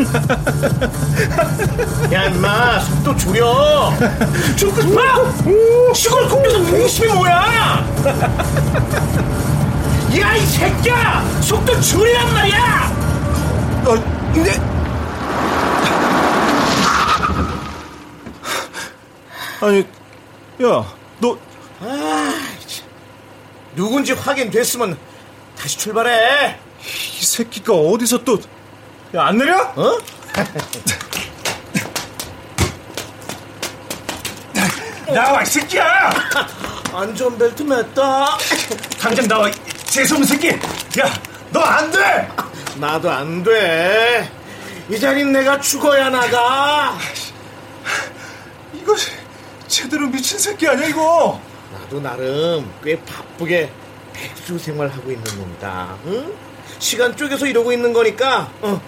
야, 2.12 2.24
임마, 2.24 2.80
속도 2.80 3.16
줄여. 3.16 3.92
줄거 4.56 4.82
마! 4.88 5.02
시골 5.92 6.26
국에서 6.28 6.58
무심이 6.60 7.12
뭐야? 7.12 7.84
야, 10.18 10.34
이 10.34 10.40
새끼야! 10.46 11.22
속도 11.42 11.78
줄이란 11.80 12.32
말이야! 12.32 12.90
어, 13.84 13.94
네. 14.34 14.79
아니, 19.60 19.80
야, 20.62 20.84
너. 21.18 21.38
아, 21.80 22.34
누군지 23.74 24.12
확인됐으면 24.12 24.96
다시 25.58 25.78
출발해. 25.78 26.58
이 26.82 27.24
새끼가 27.24 27.74
어디서 27.74 28.24
또. 28.24 28.38
야, 29.14 29.26
안 29.26 29.36
내려? 29.38 29.60
어? 29.76 29.98
나와, 35.12 35.42
이 35.42 35.46
새끼야! 35.46 36.10
안전벨트 36.92 37.64
맸다. 37.64 38.26
당장 39.00 39.26
나와, 39.26 39.50
재수없는 39.86 40.28
새끼! 40.28 40.50
야, 40.50 40.58
너 41.50 41.60
안 41.60 41.90
돼! 41.90 42.28
나도 42.76 43.10
안 43.10 43.42
돼. 43.42 44.30
이 44.88 44.98
자리는 44.98 45.32
내가 45.32 45.60
죽어야 45.60 46.08
나가. 46.10 46.96
이거 48.72 48.94
제대로 49.70 50.08
미친 50.08 50.36
새끼 50.38 50.66
아니야, 50.66 50.88
이거? 50.88 51.40
나도 51.72 52.00
나름 52.00 52.68
꽤 52.82 53.00
바쁘게 53.04 53.70
백수 54.12 54.58
생활하고 54.58 55.10
있는 55.12 55.24
놈이다. 55.38 55.96
응? 56.06 56.34
시간 56.80 57.16
쪼개서 57.16 57.46
이러고 57.46 57.72
있는 57.72 57.92
거니까, 57.92 58.50
어. 58.62 58.80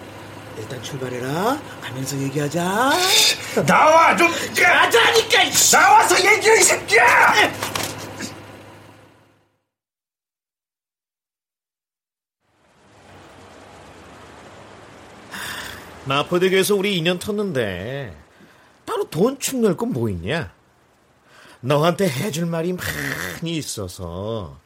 일단 0.59 0.83
출발해라. 0.83 1.61
가면서 1.81 2.17
얘기하자. 2.19 2.91
나와, 3.65 4.17
좀! 4.17 4.29
가자니까! 4.29 5.39
나와서 5.73 6.17
얘기해, 6.19 6.59
이 6.59 6.63
새끼야! 6.63 7.53
마포대교에서 16.07 16.75
우리 16.75 16.97
인연 16.99 17.19
텄는데 17.19 18.13
따로 18.85 19.05
돈 19.05 19.39
축낼 19.39 19.77
건 19.77 19.93
뭐 19.93 20.09
있냐? 20.09 20.51
너한테 21.63 22.09
해줄 22.09 22.47
말이 22.47 22.73
많이 22.73 23.57
있어서 23.57 24.59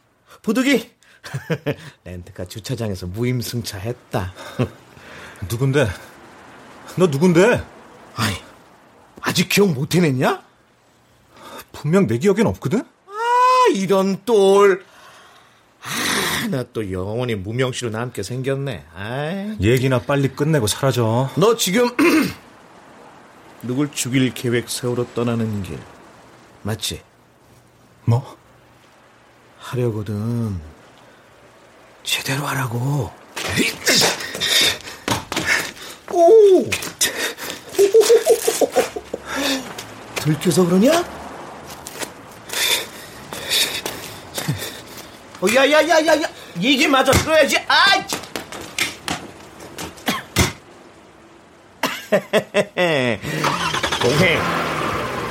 부득이 0.43 0.91
렌트카 2.05 2.45
주차장에서 2.47 3.07
무임승차했다. 3.09 4.33
누군데? 5.51 5.89
너 6.97 7.07
누군데? 7.09 7.63
아이, 8.15 8.33
아직 9.21 9.49
기억 9.49 9.73
못 9.73 9.95
해냈냐? 9.95 10.43
분명 11.73 12.07
내 12.07 12.17
기억엔 12.19 12.47
없거든? 12.47 12.81
아, 12.81 13.71
이런 13.75 14.25
똘. 14.25 14.85
아, 15.83 16.47
나 16.49 16.65
또 16.73 16.91
영원히 16.93 17.35
무명시로 17.35 17.91
남게 17.91 18.23
생겼네. 18.23 18.87
아이. 18.95 19.57
얘기나 19.61 20.01
빨리 20.01 20.29
끝내고 20.29 20.67
사라져. 20.69 21.29
너 21.37 21.57
지금 21.57 21.91
누굴 23.63 23.91
죽일 23.93 24.33
계획 24.33 24.71
세우러 24.71 25.07
떠나는 25.15 25.63
길 25.65 25.79
맞지? 26.67 27.01
뭐? 28.07 28.37
하려거든. 29.61 30.61
제대로 32.03 32.45
하라고. 32.45 33.13
오! 36.11 36.69
들켜서 40.17 40.65
그러냐? 40.67 41.05
어, 45.41 45.47
야, 45.55 45.71
야, 45.71 45.89
야, 45.89 46.05
야, 46.05 46.21
야. 46.21 46.29
얘기 46.61 46.89
마저 46.89 47.13
들어야지. 47.13 47.59
아이! 47.69 48.05
동행, 54.01 54.41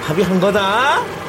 합의한 0.05 0.39
거다. 0.39 1.24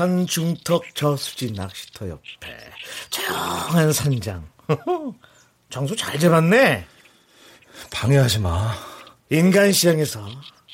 산 0.00 0.26
중턱 0.26 0.94
저수지 0.94 1.52
낚시터 1.52 2.08
옆에 2.08 2.56
조용한 3.10 3.92
산장. 3.92 4.48
장소 5.68 5.94
잘 5.94 6.18
잡았네. 6.18 6.86
방해하지 7.90 8.38
마. 8.38 8.72
인간 9.28 9.70
시장에서 9.72 10.26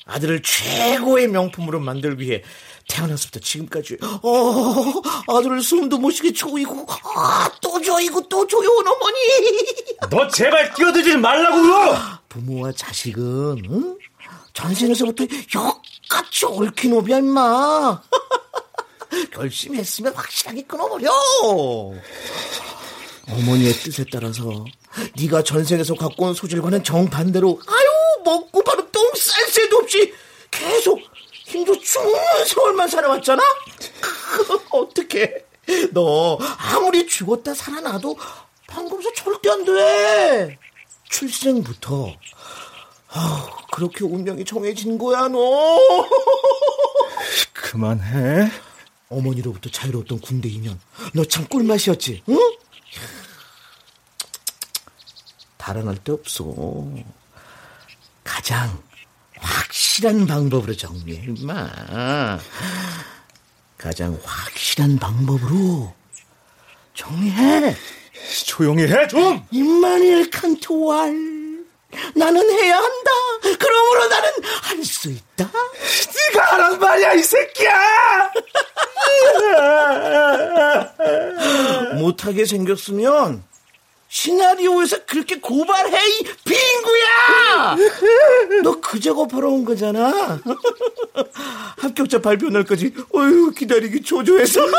아들을 0.05 0.43
최고의 0.43 1.27
명품으로 1.27 1.81
만들기 1.81 2.23
위해 2.23 2.45
태어났을부터 2.89 3.41
지금까지 3.41 3.99
어 4.23 5.37
아들을 5.37 5.61
숨도 5.61 5.99
못 5.99 6.12
쉬게 6.12 6.33
조이고 6.33 6.87
아, 6.89 7.51
또 7.61 7.81
조이고 7.81 8.29
또 8.29 8.47
조여온 8.47 8.87
어머니 8.87 9.17
너 10.09 10.29
제발 10.29 10.73
끼어들지 10.73 11.17
말라고요. 11.17 11.99
부모와 12.29 12.71
자식은 12.71 13.65
응? 13.71 13.99
전생에서부터 14.53 15.25
역같이 15.53 16.47
얽힌 16.47 16.93
오비야 16.93 17.19
임마 17.19 18.03
결심했으면 19.33 20.15
확실하게 20.15 20.63
끊어버려. 20.63 21.11
어머니의 23.29 23.73
뜻에 23.73 24.05
따라서 24.11 24.65
네가 25.21 25.43
전생에서 25.43 25.95
갖고 25.95 26.27
온 26.27 26.35
소질과는 26.35 26.85
정반대로 26.85 27.61
아유 27.67 28.23
먹고 28.25 28.63
바로 28.63 28.89
똥쌀 28.91 29.49
새도 29.49 29.79
없이 29.79 30.15
계속 30.51 31.01
힘도 31.45 31.79
죽는 31.79 32.15
세월만 32.47 32.89
살아왔잖아? 32.89 33.43
어떻게 34.71 35.45
너 35.93 36.39
아무리 36.59 37.07
죽었다 37.07 37.55
살아나도 37.55 38.17
방금서 38.67 39.13
절대 39.15 39.51
안 39.51 39.65
돼. 39.65 40.59
출생부터. 41.09 42.13
아 43.09 43.47
그렇게 43.73 44.05
운명이 44.05 44.45
정해진 44.45 44.99
거야 44.99 45.29
너. 45.29 45.39
그만해. 47.53 48.51
어머니로부터 49.09 49.71
자유로웠던 49.71 50.21
군대 50.21 50.49
인연 50.49 50.79
너참 51.14 51.47
꿀맛이었지 51.47 52.23
응? 52.29 52.38
달아날 55.57 55.97
데 55.97 56.12
없어 56.12 56.45
가장 58.25 58.83
확실한 59.38 60.27
방법으로 60.27 60.75
정리해 60.77 61.25
임마 61.37 62.38
가장 63.77 64.19
확실한 64.25 64.99
방법으로 64.99 65.95
정리해 66.95 67.77
조용히 68.47 68.85
해 68.85 69.07
좀. 69.07 69.45
임마니엘 69.51 70.31
칸토왈 70.31 71.12
나는 72.15 72.51
해야 72.51 72.77
한다. 72.77 73.11
그러므로 73.59 74.07
나는 74.09 74.31
할 74.63 74.85
수 74.85 75.11
있다. 75.11 75.51
네가 76.33 76.45
하란 76.53 76.79
말이야 76.79 77.15
이 77.15 77.23
새끼야. 77.23 78.33
못하게 81.97 82.45
생겼으면 82.45 83.43
시나리오에서 84.09 85.05
그렇게 85.07 85.41
고발해 85.41 85.99
이 86.09 86.23
빙구야! 86.45 87.77
너그 88.63 89.01
작업하러 89.01 89.49
온 89.49 89.65
거잖아. 89.65 90.41
합격자 91.79 92.21
발표 92.21 92.49
날까지 92.49 92.95
어휴 93.13 93.51
기다리기 93.51 94.03
초조해서 94.03 94.61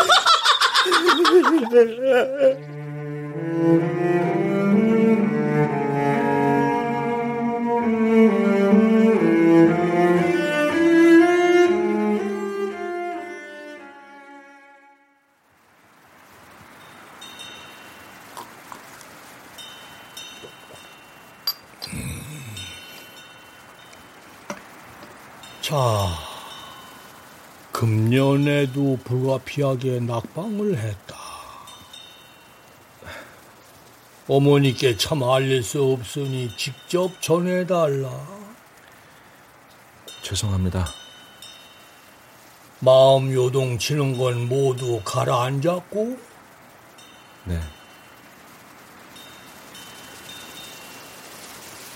자, 25.67 25.75
금년에도 27.73 28.99
불가피하게 29.03 29.99
낙방을 29.99 30.77
했다. 30.77 31.17
어머니께 34.29 34.95
참 34.95 35.23
알릴 35.23 35.61
수 35.63 35.83
없으니 35.83 36.55
직접 36.55 37.21
전해달라. 37.21 38.09
죄송합니다. 40.21 40.87
마음 42.79 43.33
요동치는 43.33 44.17
건 44.17 44.47
모두 44.47 45.01
가라앉았고? 45.03 46.17
네. 47.43 47.59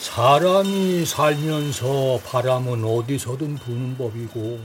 사람이 0.02 1.06
살면서 1.06 2.22
바람은 2.26 2.84
어디서든 2.84 3.56
부는 3.58 3.98
법이고, 4.00 4.60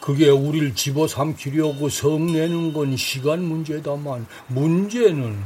그게 0.00 0.30
우릴 0.30 0.74
집어삼키려고 0.74 1.90
성내는 1.90 2.72
건 2.72 2.96
시간 2.96 3.44
문제다만, 3.44 4.26
문제는 4.46 5.38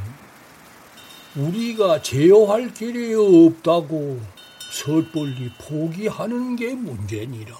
우리가 1.34 2.00
제어할 2.00 2.72
길이 2.72 3.12
없다고 3.14 4.20
섣불리 4.70 5.50
포기하는 5.58 6.54
게 6.54 6.72
문제니라. 6.72 7.56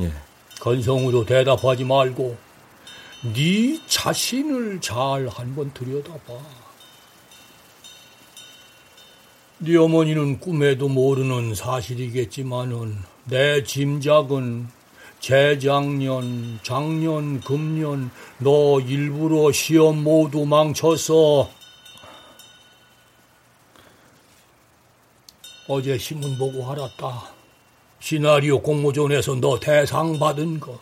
예. 0.00 0.12
건성으로 0.58 1.26
대답하지 1.26 1.84
말고 1.84 2.34
네 3.34 3.78
자신을 3.86 4.80
잘 4.80 5.28
한번 5.28 5.70
들여다봐. 5.74 6.65
네 9.58 9.74
어머니는 9.74 10.38
꿈에도 10.38 10.86
모르는 10.86 11.54
사실이겠지만은 11.54 12.98
내 13.24 13.62
짐작은 13.64 14.68
재작년, 15.18 16.60
작년, 16.62 17.40
금년 17.40 18.10
너 18.38 18.78
일부러 18.80 19.50
시험 19.52 20.04
모두 20.04 20.44
망쳤어. 20.44 21.50
어제 25.68 25.96
신문 25.96 26.36
보고 26.36 26.70
알았다. 26.70 27.32
시나리오 27.98 28.60
공모전에서 28.60 29.36
너 29.36 29.58
대상 29.58 30.18
받은 30.18 30.60
거. 30.60 30.78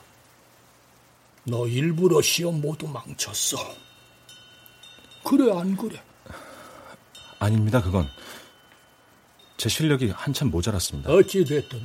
너 1.45 1.69
일부러 1.69 2.21
시험 2.21 2.61
모두 2.61 2.89
망쳤어. 2.89 3.57
그래, 5.23 5.57
안 5.57 5.77
그래? 5.77 6.03
아닙니다, 7.39 7.81
그건. 7.81 8.09
제 9.57 9.69
실력이 9.69 10.11
한참 10.11 10.51
모자랐습니다. 10.51 11.11
어찌됐든, 11.11 11.81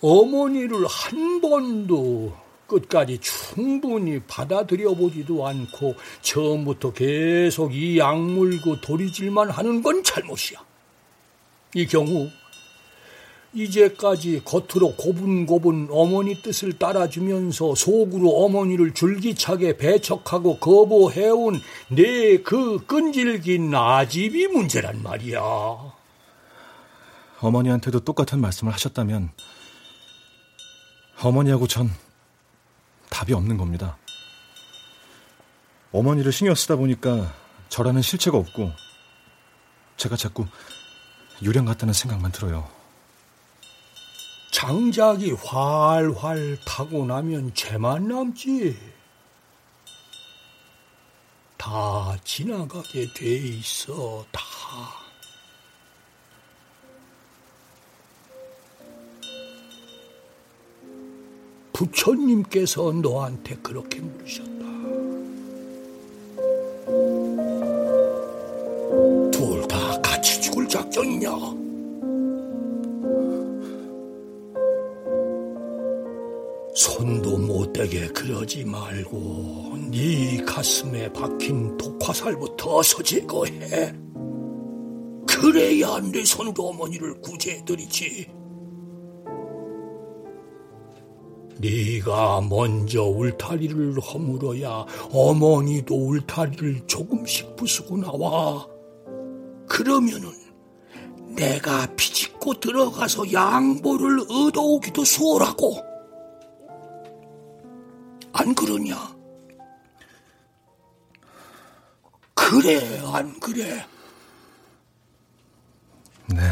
어머니를 0.00 0.86
한 0.86 1.40
번도 1.40 2.36
끝까지 2.66 3.18
충분히 3.20 4.20
받아들여 4.20 4.94
보지도 4.94 5.46
않고 5.46 5.94
처음부터 6.20 6.92
계속 6.92 7.74
이 7.74 7.98
약물고 7.98 8.80
도리질만 8.80 9.50
하는 9.50 9.82
건 9.82 10.02
잘못이야. 10.02 10.58
이 11.74 11.86
경우 11.86 12.28
이제까지 13.56 14.42
겉으로 14.44 14.94
고분고분 14.96 15.88
어머니 15.90 16.42
뜻을 16.42 16.74
따라주면서 16.74 17.74
속으로 17.74 18.44
어머니를 18.44 18.92
줄기차게 18.94 19.76
배척하고 19.76 20.58
거부해온 20.58 21.60
내 21.88 22.36
그 22.46 22.84
끈질긴 22.86 23.74
아집이 23.74 24.46
문제란 24.48 25.02
말이야. 25.02 25.40
어머니한테도 27.40 28.00
똑같은 28.00 28.40
말씀을 28.40 28.72
하셨다면 28.72 29.30
어머니하고 31.22 31.66
전 31.66 31.90
답이 33.10 33.32
없는 33.32 33.56
겁니다. 33.56 33.96
어머니를 35.92 36.30
신경 36.32 36.54
쓰다 36.54 36.76
보니까 36.76 37.32
저라는 37.68 38.02
실체가 38.02 38.36
없고 38.36 38.70
제가 39.96 40.16
자꾸 40.16 40.46
유령 41.42 41.64
같다는 41.64 41.94
생각만 41.94 42.32
들어요. 42.32 42.75
장작이 44.56 45.32
활활 45.32 46.56
타고 46.64 47.04
나면 47.04 47.52
죄만 47.52 48.08
남지. 48.08 48.74
다 51.58 52.16
지나가게 52.24 53.12
돼 53.12 53.36
있어, 53.36 54.24
다. 54.32 54.40
부처님께서 61.74 62.92
너한테 62.92 63.56
그렇게 63.56 64.00
물으셨다. 64.00 64.64
둘 69.30 69.68
다 69.68 70.00
같이 70.00 70.40
죽을 70.40 70.66
작정이냐? 70.66 71.65
손도 76.76 77.38
못 77.38 77.72
대게 77.72 78.06
그러지 78.08 78.66
말고 78.66 79.78
네 79.90 80.36
가슴에 80.44 81.10
박힌 81.10 81.74
독화살부터 81.78 82.76
어서 82.76 83.02
제거해. 83.02 83.94
그래야 85.26 85.98
내 86.12 86.22
손도 86.22 86.68
어머니를 86.68 87.18
구제해드리지. 87.22 88.26
네가 91.58 92.42
먼저 92.42 93.04
울타리를 93.04 93.98
허물어야 93.98 94.84
어머니도 95.10 95.94
울타리를 95.94 96.82
조금씩 96.86 97.56
부수고 97.56 97.96
나와. 97.96 98.68
그러면은 99.66 100.30
내가 101.34 101.86
비집고 101.96 102.60
들어가서 102.60 103.32
양보를 103.32 104.26
얻어오기도 104.28 105.04
수월하고. 105.04 105.95
안 108.38 108.54
그러냐? 108.54 109.16
그래, 112.34 113.00
안 113.12 113.40
그래? 113.40 113.86
네. 116.26 116.42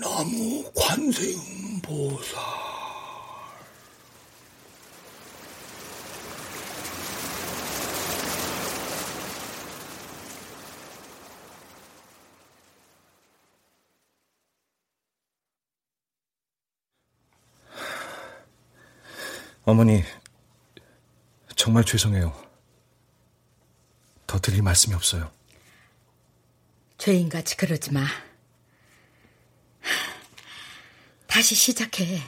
나무 0.00 0.64
관세음보살. 0.74 2.67
어머니, 19.68 20.02
정말 21.54 21.84
죄송해요. 21.84 22.32
더 24.26 24.38
드릴 24.38 24.62
말씀이 24.62 24.94
없어요. 24.94 25.30
죄인같이 26.96 27.54
그러지 27.58 27.92
마. 27.92 28.06
다시 31.26 31.54
시작해. 31.54 32.18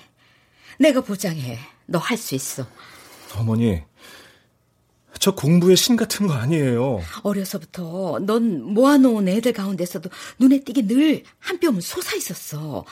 내가 0.79 1.01
보장해. 1.01 1.59
너 1.87 1.99
할 1.99 2.19
수 2.19 2.35
있어. 2.35 2.67
어머니, 3.37 3.83
저 5.19 5.35
공부의 5.35 5.79
신 5.79 5.97
같은 5.97 6.27
거 6.27 6.35
아니에요. 6.35 7.01
어려서부터 7.23 8.19
넌 8.21 8.63
모아놓은 8.75 9.29
애들 9.29 9.55
가운데서도 9.55 10.11
눈에 10.39 10.61
띄게 10.63 10.83
늘 10.83 11.25
한 11.39 11.59
뼘은 11.59 11.81
솟아 11.81 12.15
있었어. 12.19 12.85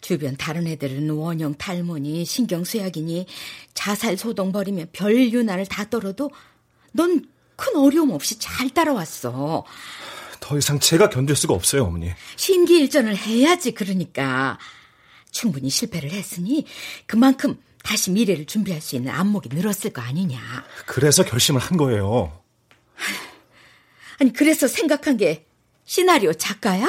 주변 0.00 0.36
다른 0.36 0.66
애들은 0.66 1.10
원형 1.10 1.54
탈모니 1.54 2.24
신경 2.24 2.64
쇠약이니 2.64 3.26
자살 3.74 4.16
소동 4.16 4.52
벌이면 4.52 4.88
별 4.92 5.16
유난을 5.32 5.66
다 5.66 5.88
떨어도 5.90 6.30
넌 6.92 7.28
큰 7.58 7.74
어려움 7.76 8.12
없이 8.12 8.38
잘 8.38 8.70
따라왔어. 8.70 9.64
더 10.38 10.56
이상 10.56 10.78
제가 10.78 11.10
견딜 11.10 11.34
수가 11.34 11.54
없어요, 11.54 11.84
어머니. 11.84 12.12
심기일전을 12.36 13.16
해야지 13.16 13.72
그러니까. 13.72 14.58
충분히 15.32 15.68
실패를 15.68 16.12
했으니 16.12 16.64
그만큼 17.06 17.60
다시 17.82 18.12
미래를 18.12 18.46
준비할 18.46 18.80
수 18.80 18.94
있는 18.96 19.12
안목이 19.12 19.50
늘었을 19.52 19.90
거 19.90 20.00
아니냐. 20.00 20.40
그래서 20.86 21.24
결심을 21.24 21.60
한 21.60 21.76
거예요. 21.76 22.40
아니 24.20 24.32
그래서 24.32 24.68
생각한 24.68 25.16
게 25.16 25.44
시나리오 25.84 26.32
작가야? 26.34 26.86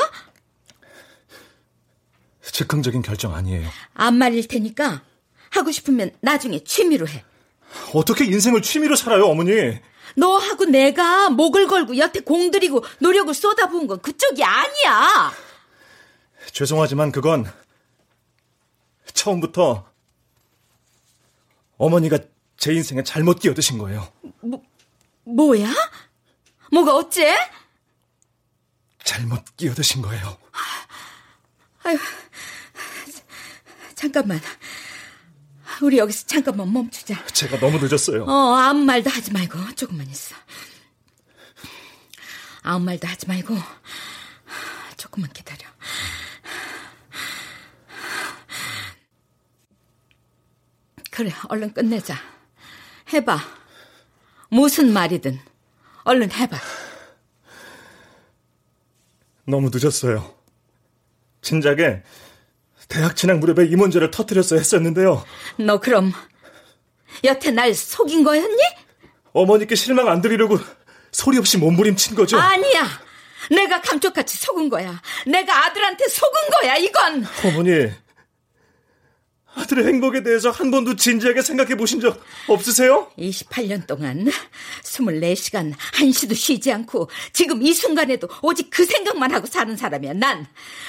즉흥적인 2.51 3.01
결정 3.01 3.33
아니에요. 3.35 3.67
안 3.93 4.15
말릴 4.17 4.47
테니까 4.47 5.03
하고 5.49 5.71
싶으면 5.71 6.11
나중에 6.21 6.63
취미로 6.63 7.07
해. 7.07 7.23
어떻게 7.93 8.25
인생을 8.25 8.61
취미로 8.61 8.95
살아요, 8.95 9.25
어머니? 9.25 9.79
너하고 10.15 10.65
내가 10.65 11.29
목을 11.29 11.67
걸고 11.67 11.97
여태 11.97 12.19
공들이고 12.19 12.83
노력을 12.99 13.33
쏟아부은 13.33 13.87
건 13.87 14.01
그쪽이 14.01 14.43
아니야. 14.43 15.31
죄송하지만 16.51 17.11
그건 17.11 17.51
처음부터 19.13 19.87
어머니가 21.77 22.19
제 22.57 22.73
인생에 22.73 23.03
잘못 23.03 23.39
끼어드신 23.39 23.77
거예요. 23.77 24.11
뭐, 24.41 24.61
뭐야? 25.23 25.69
뭐가 26.71 26.95
어째? 26.95 27.35
잘못 29.03 29.43
끼어드신 29.57 30.01
거예요. 30.01 30.37
아유, 31.83 31.97
잠깐만. 33.99 34.39
우리 35.81 35.97
여기서 35.97 36.25
잠깐만 36.25 36.71
멈추자. 36.71 37.21
제가 37.25 37.59
너무 37.59 37.79
늦었어요. 37.85 38.23
어, 38.23 38.55
아무 38.55 38.85
말도 38.85 39.09
하지 39.09 39.33
말고 39.33 39.75
조금만 39.75 40.07
있어. 40.09 40.37
아무 42.61 42.85
말도 42.85 43.05
하지 43.05 43.27
말고 43.27 43.57
조금만 44.95 45.29
기다려. 45.33 45.67
그래, 51.11 51.33
얼른 51.49 51.73
끝내자. 51.73 52.15
해봐. 53.11 53.37
무슨 54.49 54.93
말이든 54.93 55.37
얼른 56.05 56.31
해봐. 56.31 56.57
너무 59.45 59.69
늦었어요. 59.73 60.35
진작에 61.41 62.03
대학 62.89 63.15
진학 63.15 63.37
무렵에 63.37 63.67
이 63.67 63.75
문제를 63.75 64.11
터뜨렸어 64.11 64.57
했었는데요. 64.57 65.23
너 65.57 65.79
그럼 65.79 66.11
여태 67.23 67.51
날 67.51 67.73
속인 67.73 68.23
거였니? 68.23 68.57
어머니께 69.31 69.75
실망 69.75 70.09
안 70.09 70.21
드리려고 70.21 70.57
소리 71.11 71.37
없이 71.37 71.57
몸부림친 71.57 72.15
거죠? 72.15 72.37
아니야. 72.37 72.87
내가 73.51 73.79
감쪽같이 73.81 74.37
속은 74.37 74.69
거야. 74.69 75.01
내가 75.25 75.65
아들한테 75.65 76.07
속은 76.07 76.41
거야, 76.61 76.75
이건. 76.77 77.25
어머니, 77.45 77.91
아들의 79.59 79.85
행복에 79.85 80.23
대해서 80.23 80.49
한 80.51 80.71
번도 80.71 80.95
진지하게 80.95 81.41
생각해 81.41 81.75
보신 81.75 81.99
적 81.99 82.21
없으세요? 82.47 83.11
28년 83.17 83.85
동안 83.87 84.27
24시간 84.83 85.73
한시도 85.93 86.33
쉬지 86.35 86.71
않고 86.71 87.09
지금 87.33 87.61
이 87.61 87.73
순간에도 87.73 88.27
오직 88.41 88.69
그 88.69 88.85
생각만 88.85 89.33
하고 89.33 89.47
사는 89.47 89.75
사람이야. 89.75 90.13
난 90.13 90.47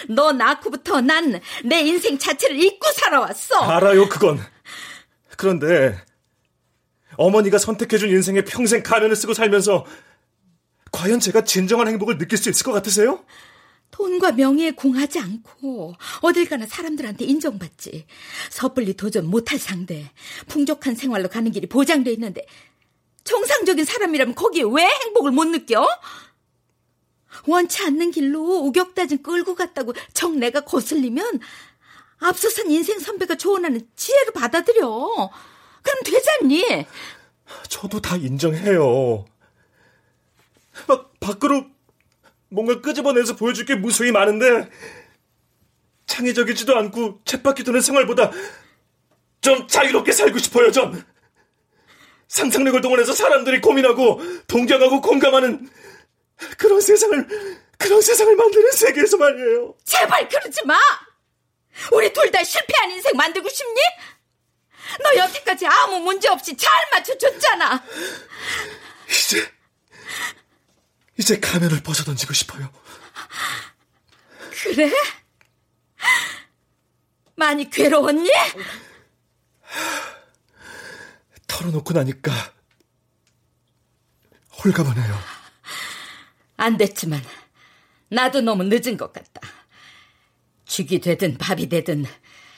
너 0.09 0.33
낳고부터 0.33 1.01
난 1.01 1.41
내 1.65 1.81
인생 1.81 2.19
자체를 2.19 2.63
잊고 2.63 2.91
살아왔어. 2.93 3.57
알아요, 3.61 4.09
그건. 4.09 4.41
그런데 5.37 5.97
어머니가 7.17 7.59
선택해준 7.59 8.09
인생에 8.11 8.43
평생 8.45 8.83
가면을 8.83 9.17
쓰고 9.17 9.35
살면서 9.35 9.85
과연 10.93 11.21
제가 11.21 11.45
진정한 11.45 11.89
행복을 11.89 12.19
느낄 12.19 12.39
수 12.39 12.51
있을 12.51 12.65
것 12.65 12.73
같으세요? 12.73 13.25
돈과 13.91 14.33
명예에 14.33 14.73
궁하지 14.73 15.19
않고 15.19 15.95
어딜 16.23 16.49
가나 16.49 16.67
사람들한테 16.67 17.25
인정받지. 17.25 18.07
섣불리 18.51 18.95
도전 18.95 19.27
못할 19.27 19.59
상대. 19.59 20.11
풍족한 20.49 20.95
생활로 20.95 21.29
가는 21.29 21.51
길이 21.51 21.67
보장돼 21.67 22.13
있는데 22.13 22.47
정상적인 23.25 23.85
사람이라면 23.85 24.35
거기에 24.35 24.65
왜 24.73 24.85
행복을 24.85 25.33
못 25.33 25.45
느껴? 25.45 25.87
원치 27.47 27.83
않는 27.85 28.11
길로 28.11 28.59
우격다진 28.67 29.23
끌고 29.23 29.55
갔다고 29.55 29.95
정 30.13 30.39
내가 30.39 30.61
거슬리면 30.63 31.41
앞서선 32.19 32.71
인생 32.71 32.99
선배가 32.99 33.37
조언하는 33.37 33.89
지혜로 33.97 34.33
받아들여. 34.33 35.31
그럼 35.83 36.03
되잖니? 36.05 36.87
저도 37.69 38.01
다 38.01 38.17
인정해요. 38.17 39.25
막 40.87 41.19
밖으로 41.21 41.67
뭔가 42.51 42.81
끄집어내서 42.81 43.37
보여줄 43.37 43.65
게 43.65 43.75
무수히 43.77 44.11
많은데 44.13 44.69
창의적이지도 46.07 46.77
않고 46.77 47.21
쳇바퀴 47.25 47.63
도는 47.65 47.81
생활보다 47.81 48.31
좀 49.41 49.67
자유롭게 49.69 50.13
살고 50.13 50.39
싶어요, 50.39 50.71
전. 50.73 51.05
상상력을 52.29 52.81
동원해서 52.81 53.13
사람들이 53.13 53.61
고민하고 53.61 54.21
동경하고 54.47 55.01
공감하는 55.01 55.69
그런 56.59 56.81
세상을 56.81 57.27
그런 57.79 58.01
세상을 58.03 58.37
만드는 58.37 58.73
세계에서 58.73 59.17
말이에요. 59.17 59.75
제발 59.85 60.29
그러지 60.29 60.65
마. 60.67 60.79
우리 61.93 62.13
둘 62.13 62.31
다 62.31 62.43
실패한 62.45 62.91
인생 62.91 63.13
만들고 63.17 63.49
싶니? 63.49 63.81
너 65.03 65.17
여태까지 65.17 65.67
아무 65.67 66.01
문제 66.01 66.29
없이 66.29 66.57
잘 66.57 66.71
맞춰줬잖아. 66.93 67.83
이제 69.09 69.51
이제 71.21 71.39
가면을 71.39 71.83
벗어던지고 71.83 72.33
싶어요. 72.33 72.71
그래? 74.51 74.91
많이 77.37 77.69
괴로웠니? 77.69 78.31
털어놓고 81.47 81.93
나니까 81.93 82.33
홀가분해요. 84.65 85.19
안 86.57 86.79
됐지만 86.79 87.23
나도 88.09 88.41
너무 88.41 88.65
늦은 88.65 88.97
것 88.97 89.13
같다. 89.13 89.43
죽이 90.65 91.01
되든 91.01 91.37
밥이 91.37 91.69
되든 91.69 92.07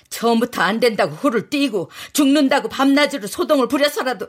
처음부터 0.09 0.62
안 0.62 0.79
된다고 0.79 1.16
호를 1.16 1.51
띄고 1.51 1.90
죽는다고 2.12 2.68
밤낮으로 2.68 3.27
소동을 3.27 3.66
부려서라도 3.66 4.29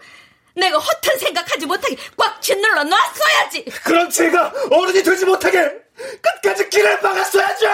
내가 0.56 0.78
허튼 0.78 1.18
생각하지 1.18 1.66
못하게 1.66 1.98
꽉 2.18 2.42
짓눌러 2.42 2.84
놨어야지. 2.84 3.66
그럼 3.84 4.10
제가 4.10 4.54
어른이 4.72 5.04
되지 5.04 5.26
못하게 5.26 5.72
끝까지 6.22 6.70
길을 6.70 7.02
막았어야죠. 7.02 7.68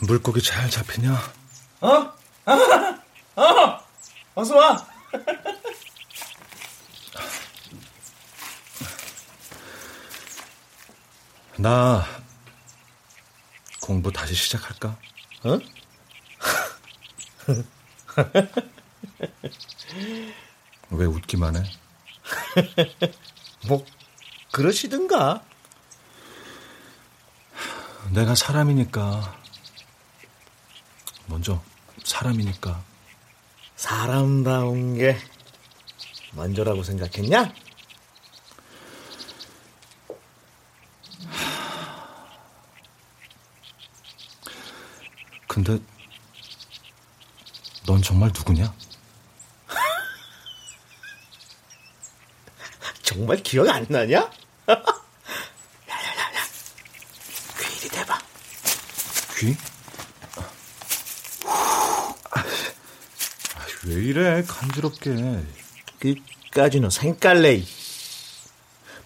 물고기 0.00 0.42
잘 0.42 0.68
잡히냐? 0.68 1.12
어? 1.80 2.12
아, 2.44 2.98
어, 3.36 3.83
어서 4.34 4.56
와. 4.56 4.86
나 11.56 12.04
공부 13.80 14.10
다시 14.10 14.34
시작할까? 14.34 14.98
어? 15.44 15.58
왜 20.90 21.06
웃기만 21.06 21.54
해? 21.56 21.62
뭐 23.68 23.86
그러시든가. 24.52 25.44
내가 28.10 28.34
사람이니까 28.34 29.38
먼저 31.26 31.62
사람이니까 32.04 32.82
사람다운 33.84 34.96
게 34.96 35.14
먼저라고 36.32 36.82
생각했냐? 36.82 37.52
근데 45.46 45.78
넌 47.84 48.00
정말 48.00 48.30
누구냐? 48.34 48.72
정말 53.04 53.36
기억 53.42 53.68
안 53.68 53.84
나냐? 53.90 54.16
야야야야, 55.90 56.42
귀 57.60 57.80
이리 57.80 57.90
대봐. 57.90 58.18
귀? 59.36 59.54
왜 63.94 64.02
이래 64.02 64.42
간지럽게 64.42 65.44
끝까지는 66.00 66.90
생깔래. 66.90 67.62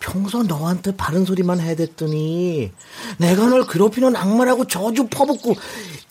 평소 0.00 0.42
너한테 0.42 0.96
바른 0.96 1.26
소리만 1.26 1.60
해댔더니 1.60 2.72
내가 3.18 3.46
널 3.46 3.66
괴롭히는 3.66 4.16
악마라고 4.16 4.66
저주 4.66 5.06
퍼붓고 5.08 5.54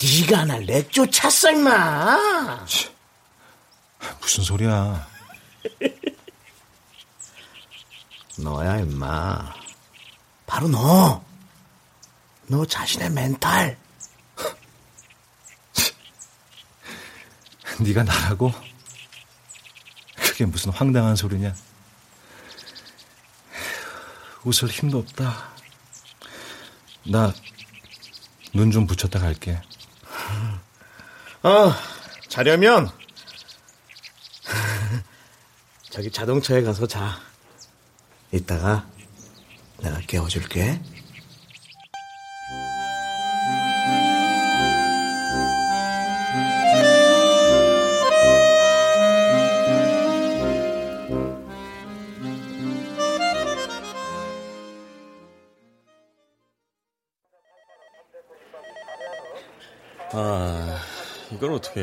네가 0.00 0.44
날 0.44 0.64
내쫓았어 0.64 1.50
임마. 1.50 2.18
무슨 4.20 4.44
소리야? 4.44 5.08
너야 8.38 8.78
임마. 8.78 9.54
바로 10.46 10.68
너. 10.68 11.24
너 12.46 12.64
자신의 12.64 13.10
멘탈. 13.10 13.76
네가 17.80 18.02
나라고? 18.02 18.52
그게 20.38 20.46
무슨 20.48 20.70
황당한 20.70 21.16
소리냐? 21.16 21.52
웃을 24.44 24.68
힘도 24.68 24.98
없다. 24.98 25.48
나 27.10 27.32
눈 28.54 28.70
좀 28.70 28.86
붙였다 28.86 29.18
갈게. 29.18 29.60
어, 31.42 31.72
자려면 32.28 32.88
저기 35.90 36.08
자동차에 36.12 36.62
가서 36.62 36.86
자. 36.86 37.20
이따가 38.30 38.88
내가 39.78 39.98
깨워줄게. 40.02 40.80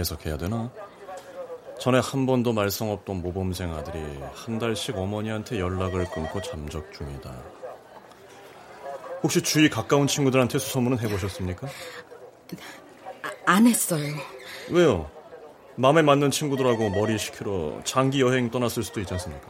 해석해야 0.05 0.37
되나? 0.37 0.71
전에 1.79 1.99
한 1.99 2.25
번도 2.25 2.53
말썽 2.53 2.89
없던 2.89 3.21
모범생 3.21 3.73
아들이 3.73 3.99
한 4.33 4.59
달씩 4.59 4.95
어머니한테 4.95 5.59
연락을 5.59 6.05
끊고 6.09 6.41
잠적 6.41 6.93
중이다. 6.93 7.33
혹시 9.23 9.41
주위 9.41 9.69
가까운 9.69 10.07
친구들한테 10.07 10.59
수소문은 10.59 10.99
해보셨습니까? 10.99 11.67
아, 13.23 13.31
안 13.45 13.67
했어요. 13.67 14.13
왜요? 14.69 15.09
마음에 15.75 16.01
맞는 16.01 16.31
친구들하고 16.31 16.89
머리 16.91 17.17
식히러 17.17 17.81
장기 17.83 18.21
여행 18.21 18.49
떠났을 18.49 18.83
수도 18.83 19.01
있지 19.01 19.13
않습니까? 19.15 19.47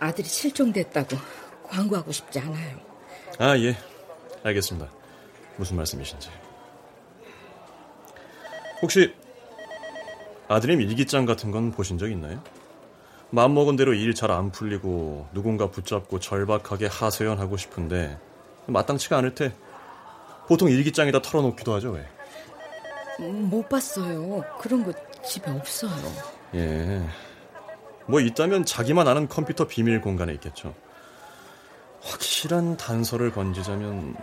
아들이 0.00 0.26
실종됐다고 0.26 1.16
광고하고 1.68 2.12
싶지 2.12 2.40
않아요. 2.40 2.76
아, 3.38 3.56
예. 3.58 3.76
알겠습니다. 4.42 4.90
무슨 5.56 5.76
말씀이신지. 5.76 6.28
혹시 8.82 9.14
아드님 10.48 10.80
일기장 10.80 11.24
같은 11.26 11.50
건 11.50 11.72
보신 11.72 11.98
적 11.98 12.10
있나요? 12.10 12.42
마음먹은 13.30 13.76
대로 13.76 13.94
일 13.94 14.14
잘 14.14 14.30
안 14.30 14.50
풀리고 14.52 15.26
누군가 15.32 15.70
붙잡고 15.70 16.20
절박하게 16.20 16.86
하소연하고 16.86 17.56
싶은데 17.56 18.18
마땅치가 18.66 19.18
않을 19.18 19.34
때 19.34 19.52
보통 20.46 20.70
일기장에다 20.70 21.22
털어놓기도 21.22 21.72
하죠, 21.74 21.90
왜? 21.92 22.06
못 23.18 23.68
봤어요. 23.68 24.44
그런 24.60 24.84
거 24.84 24.92
집에 25.26 25.50
없어요. 25.50 25.90
예. 26.54 27.02
뭐 28.06 28.20
있다면 28.20 28.64
자기만 28.66 29.08
아는 29.08 29.28
컴퓨터 29.28 29.66
비밀 29.66 30.00
공간에 30.00 30.32
있겠죠. 30.34 30.74
확실한 32.02 32.76
단서를 32.76 33.32
건지자면 33.32 34.14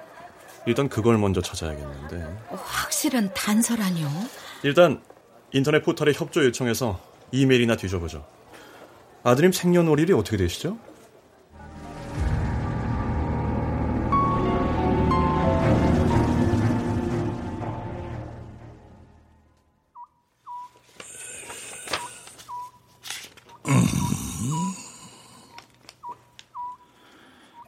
일단 0.67 0.87
그걸 0.87 1.17
먼저 1.17 1.41
찾아야겠는데. 1.41 2.37
확실한 2.51 3.33
단서라뇨? 3.33 4.07
일단 4.63 5.01
인터넷 5.53 5.83
포털에 5.83 6.13
협조 6.13 6.45
요청해서 6.45 6.99
이메일이나 7.31 7.75
뒤져보죠. 7.75 8.25
아드님 9.23 9.51
생년월일이 9.51 10.13
어떻게 10.13 10.37
되시죠? 10.37 10.77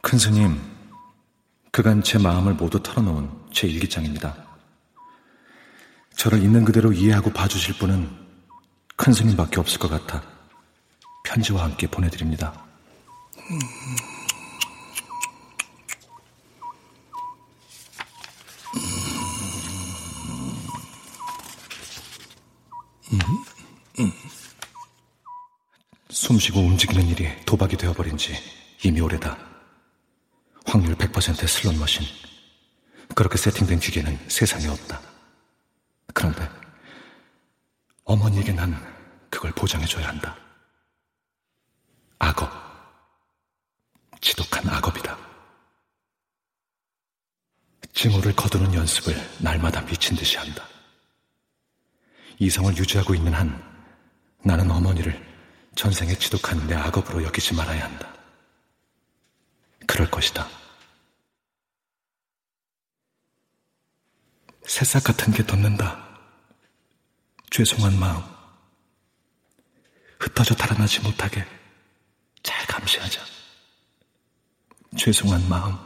큰 0.00 0.18
스님, 0.18 0.60
그간 1.70 2.02
제 2.02 2.18
마음을 2.18 2.54
모두 2.54 2.82
털어놓은 2.82 3.28
제 3.52 3.66
일기장입니다. 3.66 4.53
저를 6.16 6.42
있는 6.42 6.64
그대로 6.64 6.92
이해하고 6.92 7.30
봐주실 7.30 7.78
분은 7.78 8.08
큰 8.96 9.12
스님밖에 9.12 9.60
없을 9.60 9.78
것 9.78 9.88
같아 9.88 10.22
편지와 11.24 11.64
함께 11.64 11.86
보내드립니다. 11.86 12.64
숨쉬고 26.10 26.60
움직이는 26.60 27.06
일이 27.08 27.28
도박이 27.44 27.76
되어버린 27.76 28.16
지 28.16 28.34
이미 28.82 29.00
오래다. 29.00 29.36
확률 30.66 30.94
100%의 30.96 31.48
슬롯 31.48 31.76
머신. 31.76 32.04
그렇게 33.14 33.36
세팅된 33.36 33.80
기계는 33.80 34.18
세상에 34.28 34.66
없다. 34.68 35.13
그런데 36.14 36.48
어머니에게 38.04 38.52
난 38.52 38.74
그걸 39.28 39.50
보장해줘야 39.52 40.08
한다. 40.08 40.34
악업. 42.18 42.50
지독한 44.20 44.66
악업이다. 44.68 45.18
징후를 47.92 48.34
거두는 48.34 48.72
연습을 48.72 49.14
날마다 49.40 49.84
미친 49.84 50.16
듯이 50.16 50.38
한다. 50.38 50.66
이성을 52.38 52.76
유지하고 52.76 53.14
있는 53.14 53.34
한 53.34 53.62
나는 54.42 54.70
어머니를 54.70 55.22
전생에 55.74 56.14
지독한 56.14 56.66
내 56.66 56.74
악업으로 56.74 57.22
여기지 57.24 57.54
말아야 57.54 57.84
한다. 57.84 58.12
그럴 59.86 60.10
것이다. 60.10 60.48
새싹 64.66 65.04
같은 65.04 65.32
게 65.32 65.44
돋는다. 65.44 66.03
죄송한 67.54 68.00
마음. 68.00 68.20
흩어져 70.18 70.56
달아나지 70.56 70.98
못하게 71.02 71.46
잘 72.42 72.66
감시하자. 72.66 73.22
죄송한 74.96 75.48
마음. 75.48 75.78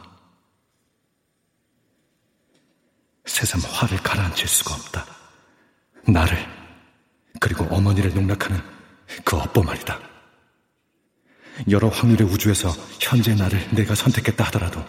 새삼 3.23 3.61
화를 3.61 4.01
가라앉힐 4.01 4.47
수가 4.47 4.73
없다. 4.73 5.05
나를, 6.07 6.43
그리고 7.39 7.65
어머니를 7.65 8.15
농락하는 8.15 8.59
그 9.23 9.37
업보 9.37 9.61
말이다. 9.61 9.99
여러 11.69 11.87
확률의 11.89 12.25
우주에서 12.29 12.71
현재 12.99 13.35
나를 13.35 13.69
내가 13.75 13.93
선택했다 13.93 14.43
하더라도 14.45 14.83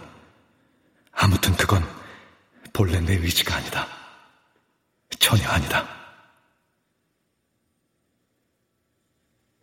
아무튼 1.12 1.54
그건 1.58 1.86
본래 2.72 3.00
내 3.00 3.16
의지가 3.16 3.56
아니다. 3.56 3.86
전혀 5.18 5.46
아니다. 5.46 5.99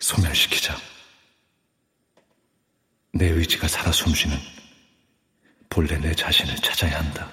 소멸시키자. 0.08 0.74
내 3.12 3.26
의지가 3.28 3.68
살아 3.68 3.92
숨쉬는 3.92 4.38
본래 5.68 5.98
내 5.98 6.16
자신을 6.16 6.56
찾아야 6.58 7.00
한다. 7.00 7.30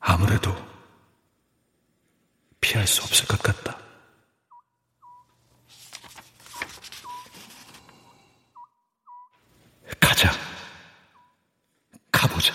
아무래도 0.00 0.50
피할 2.58 2.86
수 2.86 3.02
없을 3.02 3.26
것 3.26 3.38
같다. 3.42 3.78
가자. 10.00 10.30
가보자. 12.10 12.54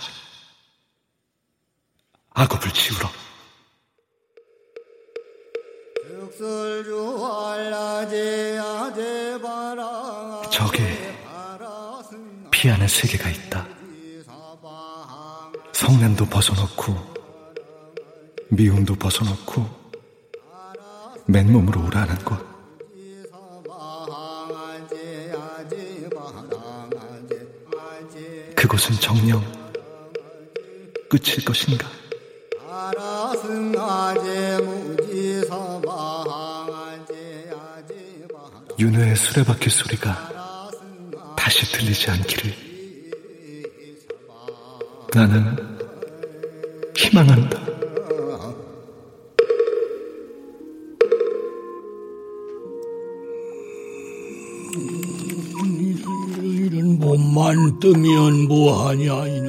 악업을 2.32 2.74
지우러. 2.74 3.29
저게 10.52 11.16
피하는 12.52 12.88
세계가 12.88 13.30
있다. 13.30 13.68
성냄도 15.74 16.26
벗어놓고 16.26 16.96
미움도 18.50 18.96
벗어놓고 18.96 19.66
맨몸으로 21.26 21.86
오라는 21.86 22.16
곳. 22.26 22.50
그곳은 28.56 28.96
정령 29.00 29.42
끝일 31.10 31.44
것인가? 31.46 31.88
윤회의 38.80 39.14
수레바퀴 39.18 39.70
소리가 39.70 40.70
다시 41.36 41.70
들리지 41.70 42.12
않기를 42.12 42.54
나는 45.14 45.58
희망한다. 46.96 47.60
이런 56.42 57.00
몸만 57.00 57.80
뜨면 57.80 58.48
뭐하냐 58.48 59.28
이놈 59.28 59.49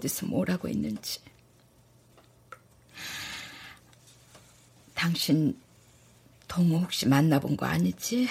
어디서 0.00 0.26
뭘 0.26 0.50
하고 0.50 0.66
있는지. 0.66 1.20
당신 4.94 5.60
동우 6.48 6.78
혹시 6.78 7.06
만나본 7.06 7.56
거 7.56 7.66
아니지? 7.66 8.28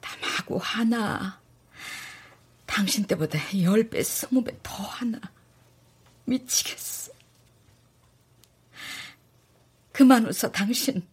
담하고 0.00 0.58
하나. 0.58 1.40
당신 2.66 3.04
때보다 3.04 3.38
열 3.62 3.88
배, 3.90 4.02
스무 4.02 4.42
배더 4.44 4.74
하나. 4.84 5.20
미치겠어. 6.24 7.12
그만 9.92 10.26
웃어, 10.26 10.50
당신. 10.52 11.06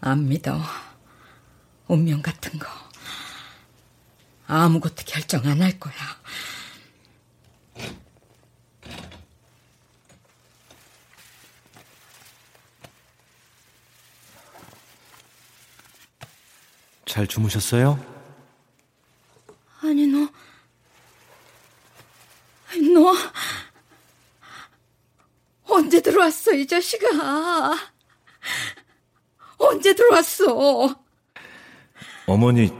안 0.00 0.28
믿어. 0.28 0.60
운명 1.92 2.22
같은 2.22 2.58
거. 2.58 2.66
아무것도 4.46 5.02
결정 5.06 5.44
안 5.46 5.60
할 5.60 5.78
거야. 5.78 5.92
잘 17.04 17.26
주무셨어요? 17.26 17.98
아니, 19.82 20.06
너. 20.06 20.28
너. 22.94 23.14
언제 25.64 26.00
들어왔어, 26.00 26.52
이 26.52 26.66
자식아? 26.66 27.76
언제 29.58 29.94
들어왔어? 29.94 31.01
어머니, 32.32 32.72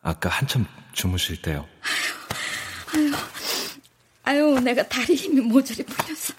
아까 0.00 0.28
한참 0.28 0.64
주무실 0.92 1.42
때요. 1.42 1.68
아유, 2.94 3.12
아유, 4.22 4.60
내가 4.60 4.86
다리 4.86 5.16
힘이 5.16 5.40
모조리 5.40 5.82
풀려서 5.82 6.34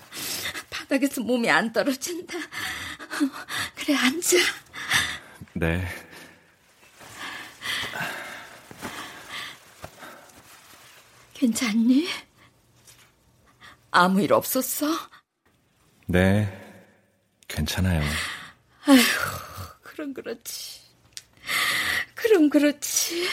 바닥에서 0.70 1.20
몸이 1.20 1.50
안 1.50 1.74
떨어진다. 1.74 2.38
그래, 3.76 3.96
앉아. 3.96 4.38
네. 5.56 5.86
괜찮니? 11.34 12.08
아무 13.92 14.22
일 14.22 14.32
없었어? 14.32 14.88
네, 16.08 16.48
괜찮아요. 17.50 18.02
아휴, 18.86 19.02
그럼 19.84 20.14
그렇지. 20.14 20.85
그럼 22.28 22.50
그렇지. 22.50 23.28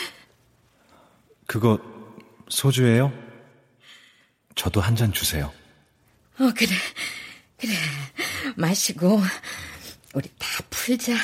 그거 1.47 1.78
소주예요? 2.49 3.12
저도 4.55 4.80
한 4.80 4.95
잔 4.97 5.12
주세요. 5.12 5.53
어, 6.38 6.51
그래. 6.57 6.70
그래. 7.59 7.72
마시고 8.57 9.20
우리 10.14 10.28
다 10.38 10.47
풀자. 10.70 11.14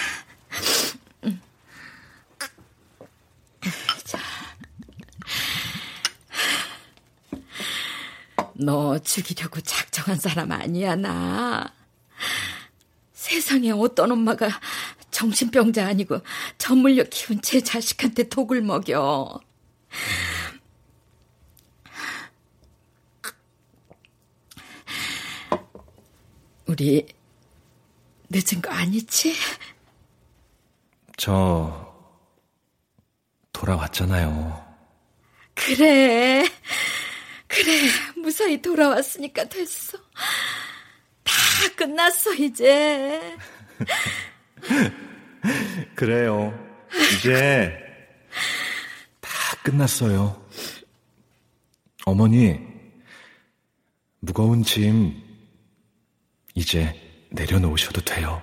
자. 4.05 4.19
너 8.55 8.99
죽이려고 8.99 9.61
작정한 9.61 10.17
사람 10.19 10.51
아니야, 10.53 10.97
나. 10.97 11.73
세상에 13.13 13.71
어떤 13.73 14.11
엄마가 14.13 14.49
정신병자 15.19 15.85
아니고 15.85 16.21
전물려 16.59 17.03
키운 17.11 17.43
제 17.43 17.61
자식한테 17.61 18.29
독을 18.29 18.63
먹여. 18.63 19.41
우리 26.67 27.05
늦은 28.31 28.63
거 28.63 28.71
아니지? 28.71 29.35
저 31.17 31.93
돌아왔잖아요. 33.53 34.65
그래. 35.55 36.49
그래. 37.49 37.73
무사히 38.17 38.63
돌아왔으니까 38.63 39.49
됐어. 39.49 39.99
다 41.25 41.33
끝났어, 41.77 42.35
이제. 42.35 43.37
그래요. 45.95 46.53
이제 47.17 47.73
다 49.21 49.31
끝났어요. 49.63 50.41
어머니, 52.07 52.59
무거운 54.21 54.63
짐 54.63 55.23
이제 56.55 56.95
내려놓으셔도 57.31 58.01
돼요. 58.01 58.43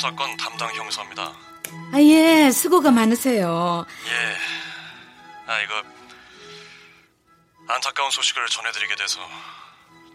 사건 0.00 0.34
담당 0.38 0.74
형사입니다. 0.74 1.22
아, 1.92 2.00
예, 2.00 2.50
수고가 2.50 2.90
많으세요. 2.90 3.84
예. 4.06 4.36
아, 5.46 5.60
이거 5.60 5.82
안타까운 7.68 8.10
소식을 8.10 8.46
전해드리게 8.46 8.96
돼서 8.96 9.20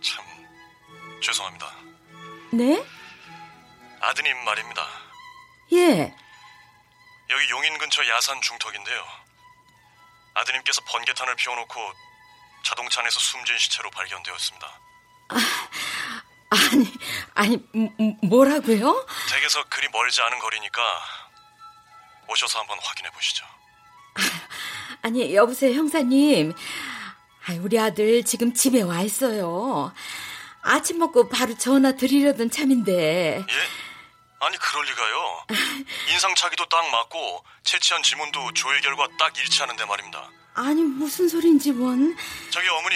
참 0.01 0.25
죄송합니다. 1.21 1.71
네? 2.51 2.83
아드님 4.01 4.43
말입니다. 4.43 4.87
예. 5.73 6.15
여기 7.29 7.49
용인 7.51 7.77
근처 7.77 8.07
야산 8.07 8.41
중턱인데요. 8.41 9.05
아드님께서 10.33 10.81
번개탄을 10.87 11.35
피워놓고 11.35 11.93
자동차 12.63 13.01
안에서 13.01 13.19
숨진 13.19 13.55
시체로 13.59 13.91
발견되었습니다. 13.91 14.79
아 15.29 15.35
니, 16.85 16.93
아니, 17.33 17.67
음, 17.75 18.17
뭐라고요? 18.23 19.07
댁에서 19.31 19.63
그리 19.69 19.87
멀지 19.89 20.21
않은 20.21 20.39
거리니까 20.39 20.81
오셔서 22.27 22.59
한번 22.59 22.77
확인해 22.81 23.09
보시죠. 23.11 23.45
아니, 25.01 25.35
여보세요, 25.35 25.73
형사님. 25.73 26.53
아, 27.47 27.53
우리 27.61 27.79
아들 27.79 28.23
지금 28.23 28.53
집에 28.53 28.81
와 28.81 29.01
있어요. 29.01 29.93
아침 30.61 30.97
먹고 30.97 31.29
바로 31.29 31.55
전화 31.57 31.91
드리려던 31.91 32.49
참인데. 32.49 33.37
예? 33.39 33.45
아니 34.39 34.57
그럴 34.57 34.85
리가요. 34.85 35.45
인상착의도 36.11 36.65
딱 36.65 36.89
맞고 36.89 37.43
채취한 37.63 38.01
지문도 38.03 38.53
조회 38.53 38.79
결과 38.81 39.07
딱 39.17 39.35
일치하는데 39.37 39.85
말입니다. 39.85 40.29
아니, 40.55 40.81
무슨 40.81 41.27
소린지 41.27 41.71
원. 41.71 42.15
저기 42.49 42.67
어머니 42.69 42.95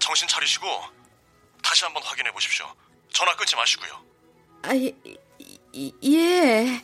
정신 0.00 0.26
차리시고 0.26 0.66
다시 1.62 1.84
한번 1.84 2.02
확인해 2.02 2.30
보십시오. 2.32 2.72
전화 3.14 3.34
끊지 3.36 3.56
마시고요. 3.56 4.04
아, 4.62 4.76
예. 4.76 4.92
예. 6.04 6.82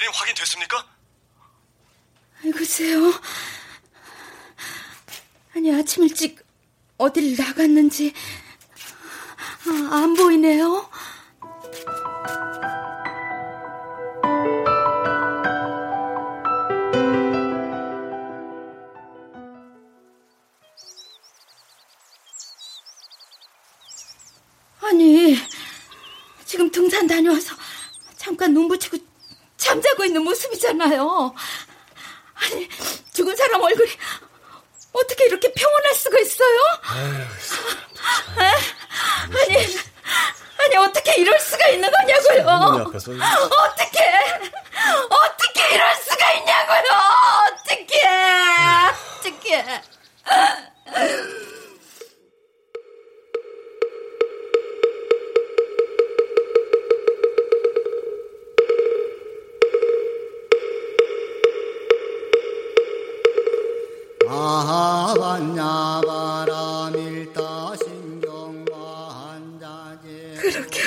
드림 0.00 0.10
확인됐습니까? 0.14 0.86
아이고세요. 2.42 3.12
아니 5.54 5.74
아침 5.74 6.04
일찍 6.04 6.42
어딜 6.96 7.36
나갔는지 7.36 8.14
아, 9.66 9.96
안 9.96 10.14
보이네요. 10.14 10.88
아니 24.80 25.36
지금 26.46 26.70
등산 26.70 27.06
다녀와서 27.06 27.54
잠깐 28.16 28.54
눈 28.54 28.66
붙이고 28.66 29.09
잠자고 29.70 30.04
있는 30.04 30.22
모습이잖아요. 30.24 31.32
아니, 32.34 32.68
죽은 33.12 33.36
사람 33.36 33.62
얼굴이 33.62 33.88
어떻게 34.92 35.26
이렇게 35.26 35.52
평온할 35.52 35.94
수가 35.94 36.18
있어요? 36.18 36.58
아니, 39.28 39.78
아니, 40.58 40.76
어떻게 40.76 41.14
이럴 41.20 41.38
수가 41.38 41.68
있는 41.68 41.88
거냐고요? 41.88 42.82
어떻게, 43.22 44.00
어떻게 45.08 45.74
이럴 45.74 45.94
수가 45.94 46.32
있냐고요? 46.32 46.82
어떻게, 47.46 48.08
어떻게. 49.20 49.82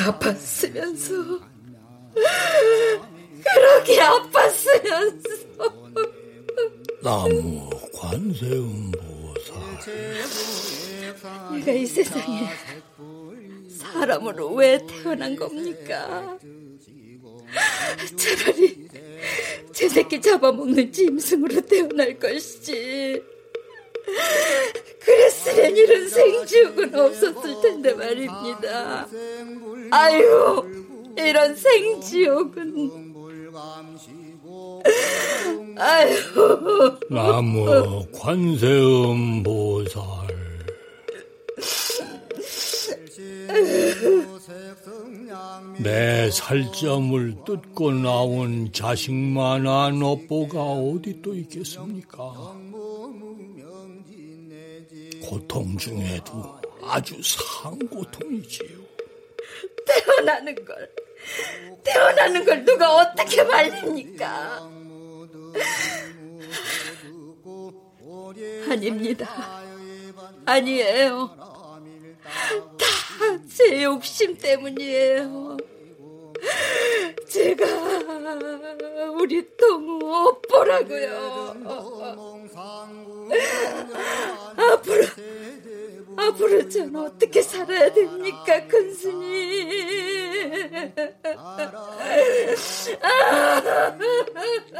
아팠으면서 0.04 1.42
그렇게 3.44 4.00
아팠으면서 4.00 5.44
나무 7.02 7.70
관세음 7.94 8.92
보살 8.92 9.54
내가 11.52 11.72
이 11.72 11.86
세상에 11.86 12.48
사람으로 13.78 14.54
왜 14.56 14.80
태어난 14.88 15.36
겁니까? 15.36 16.38
차라리 18.18 18.88
제 19.74 19.90
새끼 19.90 20.22
잡아먹는 20.22 20.92
짐승으로 20.92 21.62
태어날 21.62 22.18
것이지. 22.18 23.22
그랬으면 25.06 25.76
이런 25.78 26.10
생지옥은 26.10 26.96
없었을 26.96 27.62
텐데 27.62 27.94
말입니다. 27.94 29.08
아유, 29.92 30.64
이런 31.18 31.56
생지옥은. 31.56 33.14
아유. 35.78 36.16
나무 37.10 38.06
관세음 38.14 39.44
보살 39.44 40.04
내 45.80 46.30
살점을 46.32 47.36
뜯고 47.46 47.92
나온 47.92 48.72
자식만한 48.72 50.02
업보가 50.02 50.62
어디 50.62 51.22
또 51.22 51.36
있겠습니까? 51.36 52.56
고통 55.24 55.78
중에도 55.78 56.60
아주 56.84 57.16
상고통이지요. 57.24 58.84
태어나는 59.86 60.54
걸, 60.66 60.90
태어나는 61.84 62.46
걸 62.46 62.66
누가 62.66 62.96
어떻게 62.98 63.44
말립니까? 63.44 64.70
아닙니다. 68.70 69.62
아니에요. 70.46 71.36
다 72.78 72.94
제 73.56 73.84
욕심 73.84 74.36
때문이에요. 74.38 75.58
제가 77.28 77.66
우리 79.18 79.46
동우 79.56 80.28
오빠라고요. 80.28 81.54
앞으로 84.56 85.06
앞으로 86.16 86.70
전 86.70 86.96
어떻게 86.96 87.42
살아야 87.42 87.92
됩니까, 87.92 88.68
큰 88.68 88.94
스님? 88.94 89.70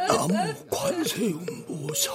나무 0.06 0.34
관세음보살 0.70 2.14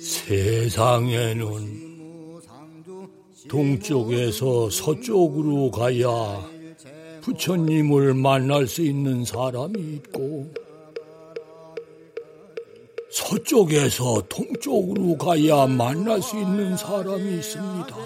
세상에는 0.00 1.85
동쪽에서 3.48 4.70
서쪽으로 4.70 5.70
가야 5.70 6.44
부처님을 7.22 8.14
만날 8.14 8.66
수 8.66 8.82
있는 8.82 9.24
사람이 9.24 9.80
있고 9.94 10.52
서쪽에서 13.10 14.22
동쪽으로 14.28 15.16
가야 15.16 15.66
만날 15.66 16.20
수 16.22 16.36
있는 16.36 16.76
사람이 16.76 17.36
있습니다. 17.36 17.96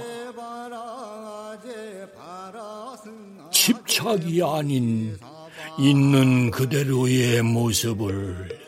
집착이 3.50 4.42
아닌 4.42 5.18
있는 5.78 6.50
그대로의 6.50 7.42
모습을 7.42 8.58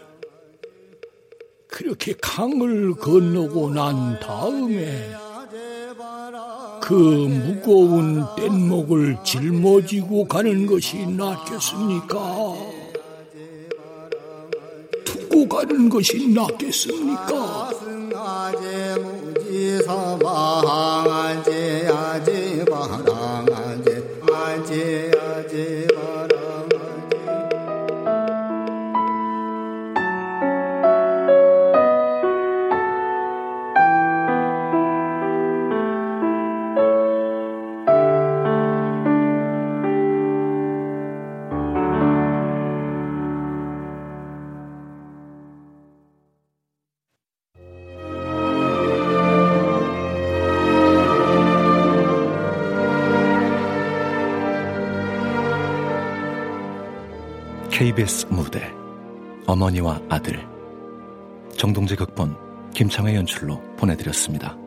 그렇게 1.68 2.12
강을 2.20 2.95
건너고 2.95 3.70
난 3.70 4.18
다음에 4.20 5.22
그 6.93 6.95
무거운 6.95 8.22
뗏목을 8.36 9.16
짊어지고 9.24 10.26
가는 10.26 10.66
것이 10.66 11.07
낫겠습니까? 11.07 12.18
두고 15.03 15.49
가는 15.49 15.88
것이 15.88 16.28
낫겠습니까? 16.28 17.70
KBS 57.93 58.26
무대 58.30 58.72
어머니와 59.47 60.01
아들 60.09 60.47
정동재 61.57 61.97
극본 61.97 62.34
김창회 62.72 63.14
연출로 63.16 63.61
보내드렸습니다. 63.76 64.62